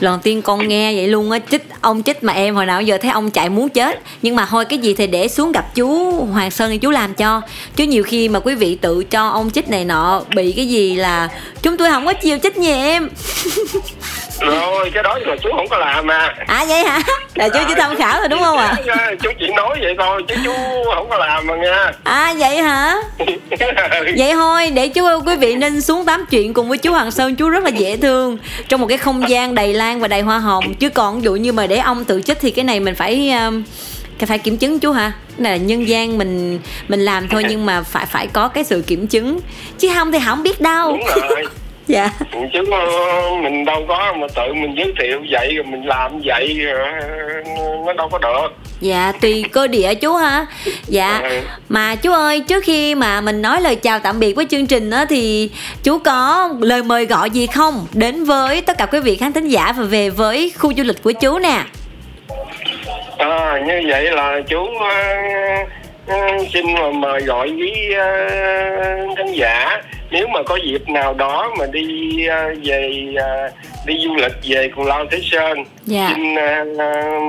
Lần 0.00 0.20
tiên 0.22 0.42
con 0.42 0.68
nghe 0.68 0.94
vậy 0.94 1.08
luôn 1.08 1.30
á 1.30 1.38
chích 1.50 1.62
ông 1.80 2.02
chích 2.02 2.22
mà 2.22 2.32
em 2.32 2.54
hồi 2.54 2.66
nào 2.66 2.82
giờ 2.82 2.98
thấy 2.98 3.10
ông 3.10 3.30
chạy 3.30 3.48
muốn 3.48 3.68
chết. 3.68 4.00
Nhưng 4.22 4.36
mà 4.36 4.46
thôi 4.50 4.64
cái 4.64 4.78
gì 4.78 4.94
thì 4.94 5.06
để 5.06 5.28
xuống 5.28 5.52
gặp 5.52 5.74
chú 5.74 6.10
Hoàng 6.12 6.50
Sơn 6.50 6.70
thì 6.70 6.78
chú 6.78 6.90
làm 6.90 7.14
cho. 7.14 7.42
Chứ 7.76 7.84
nhiều 7.84 8.02
khi 8.02 8.28
mà 8.28 8.40
quý 8.40 8.54
vị 8.54 8.78
tự 8.80 9.04
cho 9.04 9.28
ông 9.28 9.50
chích 9.50 9.68
này 9.68 9.84
nọ 9.84 10.22
bị 10.36 10.52
cái 10.52 10.66
gì 10.68 10.94
là 10.94 11.28
chúng 11.62 11.76
tôi 11.76 11.90
không 11.90 12.06
có 12.06 12.12
chiều 12.12 12.38
chích 12.42 12.58
nhà 12.58 12.76
em. 12.84 13.08
rồi 14.46 14.90
cái 14.94 15.02
đó 15.02 15.18
là 15.26 15.36
chú 15.42 15.50
không 15.56 15.68
có 15.68 15.78
làm 15.78 16.06
mà 16.06 16.34
à 16.46 16.64
vậy 16.68 16.84
hả? 16.84 17.00
Là 17.34 17.48
chú 17.48 17.58
chỉ 17.68 17.74
tham 17.76 17.96
khảo 17.96 18.18
thôi 18.18 18.28
đúng 18.28 18.40
không 18.40 18.58
ạ? 18.58 18.74
Dạ, 18.86 19.10
chú 19.22 19.30
chỉ 19.38 19.46
nói 19.56 19.78
vậy 19.80 19.94
thôi 19.98 20.22
chứ 20.28 20.34
chú 20.44 20.52
không 20.94 21.08
có 21.10 21.18
làm 21.18 21.46
mà 21.46 21.56
nha 21.56 21.92
à 22.04 22.34
vậy 22.38 22.56
hả? 22.56 22.96
Vậy 24.18 24.32
thôi 24.34 24.70
để 24.70 24.88
chú 24.88 25.02
quý 25.26 25.36
vị 25.36 25.54
nên 25.54 25.80
xuống 25.80 26.04
tám 26.04 26.24
chuyện 26.30 26.54
cùng 26.54 26.68
với 26.68 26.78
chú 26.78 26.92
Hoàng 26.92 27.10
Sơn. 27.10 27.36
Chú 27.36 27.48
rất 27.48 27.64
là 27.64 27.70
dễ 27.70 27.96
thương. 27.96 28.38
Trong 28.68 28.80
một 28.80 28.86
cái 28.86 28.98
không 28.98 29.28
gian 29.28 29.54
đầy 29.54 29.74
lan 29.74 30.00
và 30.00 30.08
đầy 30.08 30.20
hoa 30.20 30.38
hồng. 30.38 30.74
Chứ 30.74 30.88
còn 30.88 31.16
ví 31.16 31.24
dụ 31.24 31.34
như 31.34 31.52
mà 31.52 31.66
để 31.66 31.78
ông 31.78 32.04
tự 32.04 32.22
chích 32.22 32.38
thì 32.40 32.50
cái 32.50 32.64
này 32.64 32.80
mình 32.80 32.94
phải 32.94 33.32
um, 33.32 33.62
phải 34.26 34.38
kiểm 34.38 34.56
chứng 34.56 34.78
chú 34.78 34.92
hả 34.92 35.12
là 35.38 35.56
nhân 35.56 35.88
gian 35.88 36.18
mình 36.18 36.58
mình 36.88 37.00
làm 37.00 37.28
thôi 37.28 37.44
nhưng 37.48 37.66
mà 37.66 37.82
phải 37.82 38.06
phải 38.06 38.26
có 38.26 38.48
cái 38.48 38.64
sự 38.64 38.84
kiểm 38.86 39.06
chứng. 39.06 39.40
Chứ 39.78 39.88
không 39.94 40.12
thì 40.12 40.18
không 40.26 40.42
biết 40.42 40.60
đâu. 40.60 40.92
Đúng 40.92 41.06
rồi 41.06 41.44
dạ. 41.86 42.10
Chứ 42.52 42.62
mình 43.42 43.64
đâu 43.64 43.84
có 43.88 44.12
mà 44.18 44.26
tự 44.34 44.54
mình 44.54 44.74
giới 44.76 44.92
thiệu 45.00 45.20
vậy 45.30 45.54
rồi 45.54 45.64
mình 45.64 45.86
làm 45.86 46.20
vậy 46.24 46.58
nó 47.86 47.92
đâu 47.92 48.08
có 48.08 48.18
được. 48.18 48.48
Dạ 48.80 49.12
tùy 49.20 49.44
cơ 49.52 49.66
địa 49.66 49.94
chú 49.94 50.14
ha. 50.14 50.46
Dạ 50.86 51.20
Ừ. 51.22 51.40
mà 51.68 51.94
chú 51.94 52.12
ơi 52.12 52.40
trước 52.40 52.64
khi 52.64 52.94
mà 52.94 53.20
mình 53.20 53.42
nói 53.42 53.60
lời 53.60 53.76
chào 53.76 53.98
tạm 53.98 54.20
biệt 54.20 54.36
với 54.36 54.46
chương 54.50 54.66
trình 54.66 54.90
á 54.90 55.04
thì 55.08 55.50
chú 55.82 55.98
có 55.98 56.48
lời 56.60 56.82
mời 56.82 57.06
gọi 57.06 57.30
gì 57.30 57.46
không? 57.46 57.86
Đến 57.92 58.24
với 58.24 58.60
tất 58.60 58.78
cả 58.78 58.86
quý 58.86 59.00
vị 59.00 59.16
khán 59.16 59.32
thính 59.32 59.48
giả 59.48 59.72
và 59.76 59.84
về 59.84 60.10
với 60.10 60.52
khu 60.58 60.72
du 60.76 60.82
lịch 60.82 61.02
của 61.02 61.12
chú 61.12 61.38
nè. 61.38 61.60
À, 63.18 63.60
như 63.66 63.80
vậy 63.88 64.02
là 64.10 64.40
chú 64.48 64.66
xin 66.52 66.66
mời 67.00 67.20
gọi 67.20 67.48
với 67.58 67.94
ờ, 67.94 68.28
khán 69.16 69.32
giả 69.32 69.82
nếu 70.10 70.28
mà 70.28 70.42
có 70.42 70.56
dịp 70.56 70.88
nào 70.88 71.14
đó 71.14 71.50
mà 71.58 71.66
đi 71.72 72.26
ờ, 72.26 72.54
về 72.64 73.04
ờ, 73.16 73.50
đi 73.86 73.94
du 74.04 74.14
lịch 74.14 74.32
về 74.48 74.68
Cù 74.76 74.84
Lao 74.84 75.04
Thế 75.10 75.18
Sơn 75.22 75.64
Dạ. 75.84 76.10
xin 76.14 76.34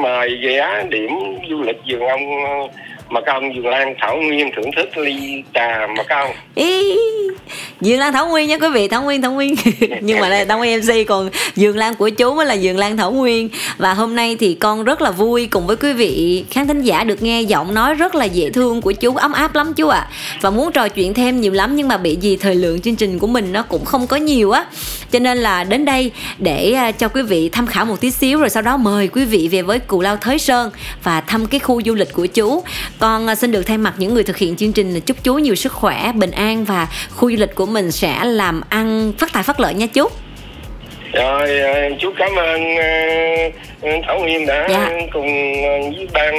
mời 0.01 0.37
ghé 0.41 0.83
điểm 0.89 1.09
du 1.49 1.61
lịch 1.61 1.77
vườn 1.87 2.07
ông 2.07 2.21
mà 3.13 3.21
các 3.21 3.33
ông 3.33 3.53
vườn 3.55 3.67
lan 3.67 3.95
thảo 4.01 4.17
nguyên 4.17 4.51
thưởng 4.55 4.71
thức 4.75 4.97
ly 4.97 5.43
trà 5.53 5.87
mật 5.97 6.09
ong 6.09 6.31
ý 6.55 6.97
Dương 7.81 7.99
Lan 7.99 8.13
Thảo 8.13 8.27
Nguyên 8.27 8.49
nha 8.49 8.57
quý 8.57 8.67
vị, 8.73 8.87
Thảo 8.87 9.03
Nguyên 9.03 9.21
Thảo 9.21 9.31
Nguyên. 9.31 9.55
Nhưng 10.01 10.19
mà 10.19 10.29
đây 10.29 10.45
Thảo 10.45 10.57
Nguyên 10.57 10.79
MC 10.79 11.07
còn 11.07 11.29
Dương 11.55 11.77
Lan 11.77 11.95
của 11.95 12.09
chú 12.09 12.33
mới 12.33 12.45
là 12.45 12.53
Dương 12.53 12.77
Lan 12.77 12.97
Thảo 12.97 13.11
Nguyên. 13.11 13.49
Và 13.77 13.93
hôm 13.93 14.15
nay 14.15 14.37
thì 14.39 14.53
con 14.53 14.83
rất 14.83 15.01
là 15.01 15.11
vui 15.11 15.47
cùng 15.47 15.67
với 15.67 15.75
quý 15.75 15.93
vị 15.93 16.45
khán 16.51 16.67
thính 16.67 16.81
giả 16.81 17.03
được 17.03 17.23
nghe 17.23 17.41
giọng 17.41 17.73
nói 17.73 17.95
rất 17.95 18.15
là 18.15 18.25
dễ 18.25 18.49
thương 18.49 18.81
của 18.81 18.91
chú 18.91 19.15
ấm 19.15 19.33
áp 19.33 19.55
lắm 19.55 19.73
chú 19.73 19.87
ạ. 19.87 19.99
À. 19.99 20.09
Và 20.41 20.49
muốn 20.49 20.71
trò 20.71 20.87
chuyện 20.87 21.13
thêm 21.13 21.41
nhiều 21.41 21.51
lắm 21.51 21.75
nhưng 21.75 21.87
mà 21.87 21.97
bị 21.97 22.15
gì 22.15 22.37
thời 22.37 22.55
lượng 22.55 22.81
chương 22.81 22.95
trình 22.95 23.19
của 23.19 23.27
mình 23.27 23.53
nó 23.53 23.63
cũng 23.63 23.85
không 23.85 24.07
có 24.07 24.17
nhiều 24.17 24.51
á. 24.51 24.65
Cho 25.11 25.19
nên 25.19 25.37
là 25.37 25.63
đến 25.63 25.85
đây 25.85 26.11
để 26.37 26.71
à, 26.71 26.91
cho 26.91 27.07
quý 27.07 27.21
vị 27.21 27.49
tham 27.49 27.67
khảo 27.67 27.85
một 27.85 28.01
tí 28.01 28.11
xíu 28.11 28.39
rồi 28.39 28.49
sau 28.49 28.63
đó 28.63 28.77
mời 28.77 29.07
quý 29.07 29.25
vị 29.25 29.47
về 29.51 29.61
với 29.61 29.79
Cù 29.79 30.01
Lao 30.01 30.17
Thới 30.17 30.39
Sơn 30.39 30.71
và 31.03 31.21
thăm 31.21 31.45
cái 31.45 31.59
khu 31.59 31.81
du 31.85 31.93
lịch 31.93 32.13
của 32.13 32.25
chú. 32.25 32.63
Con 33.03 33.27
à, 33.27 33.35
xin 33.35 33.51
được 33.51 33.63
thay 33.63 33.77
mặt 33.77 33.93
những 33.97 34.13
người 34.13 34.23
thực 34.23 34.37
hiện 34.37 34.55
chương 34.55 34.73
trình 34.73 35.01
chúc 35.01 35.23
chú 35.23 35.33
nhiều 35.35 35.55
sức 35.55 35.71
khỏe, 35.73 36.11
bình 36.15 36.31
an 36.31 36.65
và 36.65 36.87
khu 37.15 37.31
du 37.31 37.37
lịch 37.39 37.55
của 37.55 37.65
mình 37.65 37.91
sẽ 37.91 38.19
làm 38.23 38.61
ăn 38.69 39.13
phát 39.19 39.33
tài 39.33 39.43
phát 39.43 39.59
lợi 39.59 39.73
nha 39.73 39.85
chú. 39.85 40.07
Rồi 41.13 41.59
ờ, 41.59 41.73
chú 41.99 42.11
cảm 42.17 42.35
ơn 42.35 42.75
ờ, 43.81 43.89
Thảo 44.07 44.19
Nguyên 44.19 44.45
đã 44.45 44.67
dạ. 44.69 44.89
cùng 45.13 45.27
với 45.95 46.07
ban 46.13 46.35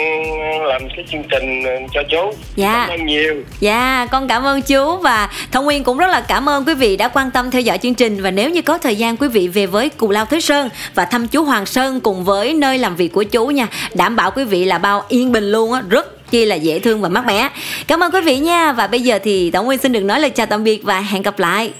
làm 0.68 0.82
cái 0.96 1.04
chương 1.10 1.22
trình 1.30 1.62
cho 1.92 2.02
chú. 2.10 2.38
Dạ. 2.56 2.86
Cảm 2.88 3.00
ơn 3.00 3.06
nhiều. 3.06 3.34
Dạ 3.60 4.06
con 4.10 4.28
cảm 4.28 4.42
ơn 4.42 4.62
chú 4.62 4.96
và 4.96 5.28
Thảo 5.52 5.62
Nguyên 5.62 5.84
cũng 5.84 5.98
rất 5.98 6.10
là 6.10 6.20
cảm 6.28 6.48
ơn 6.48 6.64
quý 6.64 6.74
vị 6.74 6.96
đã 6.96 7.08
quan 7.08 7.30
tâm 7.30 7.50
theo 7.50 7.60
dõi 7.60 7.78
chương 7.78 7.94
trình. 7.94 8.22
Và 8.22 8.30
nếu 8.30 8.50
như 8.50 8.62
có 8.62 8.78
thời 8.78 8.96
gian 8.96 9.16
quý 9.16 9.28
vị 9.28 9.48
về 9.48 9.66
với 9.66 9.88
Cù 9.88 10.10
Lao 10.10 10.24
Thới 10.24 10.40
Sơn 10.40 10.68
và 10.94 11.04
thăm 11.04 11.28
chú 11.28 11.44
Hoàng 11.44 11.66
Sơn 11.66 12.00
cùng 12.00 12.24
với 12.24 12.54
nơi 12.54 12.78
làm 12.78 12.96
việc 12.96 13.12
của 13.12 13.22
chú 13.22 13.46
nha. 13.46 13.66
Đảm 13.94 14.16
bảo 14.16 14.30
quý 14.30 14.44
vị 14.44 14.64
là 14.64 14.78
bao 14.78 15.02
yên 15.08 15.32
bình 15.32 15.52
luôn 15.52 15.72
á 15.72 15.82
rất 15.88 16.13
chi 16.30 16.44
là 16.44 16.56
dễ 16.56 16.78
thương 16.78 17.00
và 17.00 17.08
mát 17.08 17.26
mẻ. 17.26 17.48
Cảm 17.86 18.00
ơn 18.00 18.12
quý 18.12 18.20
vị 18.20 18.38
nha. 18.38 18.72
Và 18.72 18.86
bây 18.86 19.00
giờ 19.00 19.18
thì 19.24 19.50
tổng 19.50 19.66
Nguyên 19.66 19.78
xin 19.78 19.92
được 19.92 20.04
nói 20.04 20.20
lời 20.20 20.30
chào 20.30 20.46
tạm 20.46 20.64
biệt 20.64 20.82
và 20.82 21.00
hẹn 21.00 21.22
gặp 21.22 21.38
lại. 21.38 21.72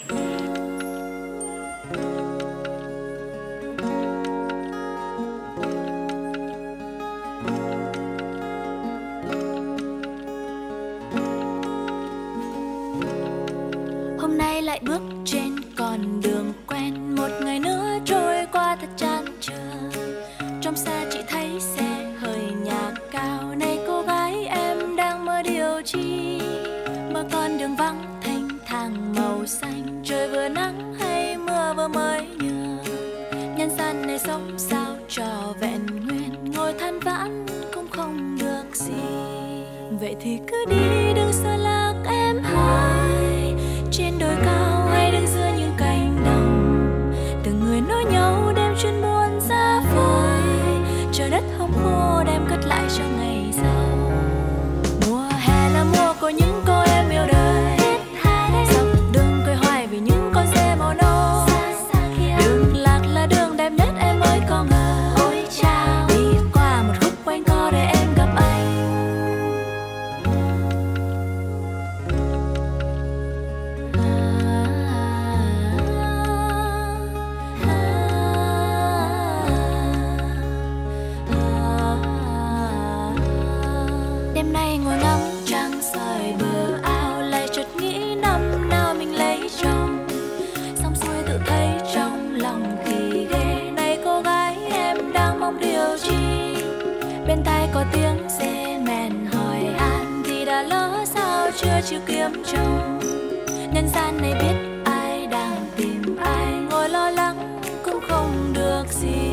Không 108.85 109.03
gì? 109.03 109.31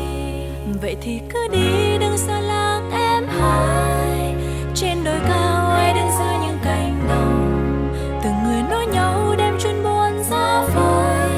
Vậy 0.80 0.96
thì 1.00 1.20
cứ 1.30 1.48
đi, 1.52 1.98
đừng 1.98 2.18
xa 2.18 2.40
lạc 2.40 2.80
em 2.92 3.28
hai. 3.28 4.34
Trên 4.74 5.04
đồi 5.04 5.18
cao 5.28 5.70
ai 5.70 5.94
đứng 5.94 6.10
giữa 6.18 6.46
những 6.46 6.58
cánh 6.64 7.04
đồng? 7.08 7.92
Từng 8.24 8.34
người 8.44 8.62
nói 8.70 8.86
nhau 8.86 9.34
đem 9.38 9.58
chuyên 9.60 9.82
buồn 9.82 10.24
ra 10.30 10.64
phơi 10.74 11.30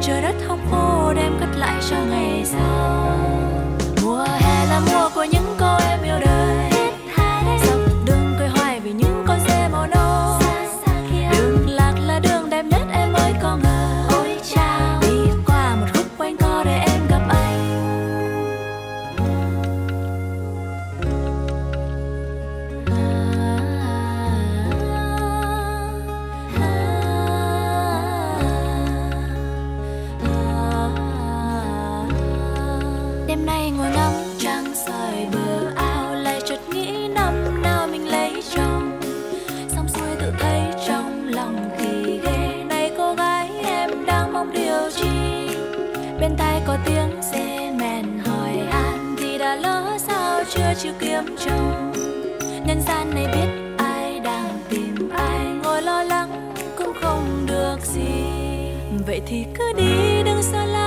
trời 0.00 0.22
đất 0.22 0.34
hong 0.48 0.60
khô 0.70 1.12
đem 1.14 1.32
cất 1.40 1.56
lại 1.56 1.82
cho 1.90 1.96
ngày 2.10 2.42
sau. 2.44 3.03
Bên 46.24 46.36
tai 46.36 46.62
có 46.66 46.76
tiếng 46.84 47.22
xe 47.22 47.72
men 47.78 48.18
hỏi 48.18 48.52
an 48.70 49.16
thì 49.18 49.38
đã 49.38 49.56
lỡ 49.56 49.96
sao 49.98 50.42
chưa 50.50 50.74
chịu 50.82 50.92
kiếm 51.00 51.36
chồng 51.44 51.92
nhân 52.66 52.80
gian 52.86 53.10
này 53.14 53.26
biết 53.26 53.74
ai 53.78 54.20
đang 54.20 54.58
tìm 54.68 55.10
ai, 55.10 55.38
ngồi 55.62 55.82
lo 55.82 56.02
lắng 56.02 56.54
cũng 56.76 56.92
không 57.02 57.46
được 57.46 57.76
gì 57.82 58.24
vậy 59.06 59.20
thì 59.26 59.44
cứ 59.58 59.72
đi 59.76 60.22
đừng 60.24 60.42
xa 60.42 60.64
lạ. 60.64 60.83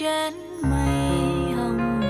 Trên 0.00 0.32
chén 0.32 0.70
mây 0.70 1.52
hồng. 1.56 2.00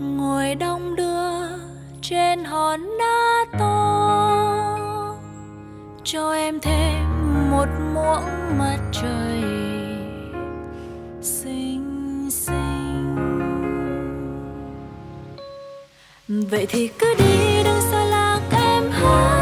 Ngồi 0.00 0.54
đông 0.54 0.96
đưa 0.96 1.58
trên 2.02 2.44
hòn 2.44 2.80
đá 2.98 3.44
to, 3.58 4.78
cho 6.04 6.32
em 6.32 6.60
thêm 6.60 7.04
một 7.50 7.66
muỗng 7.94 8.58
mặt 8.58 8.78
trời 8.92 9.42
xinh 11.22 12.28
xinh. 12.30 13.16
Vậy 16.28 16.66
thì 16.68 16.88
cứ 16.88 17.14
đi 17.18 17.62
đừng 17.64 17.80
xa 17.90 18.04
lạc 18.04 18.40
em 18.52 18.90
hỡi 18.90 19.41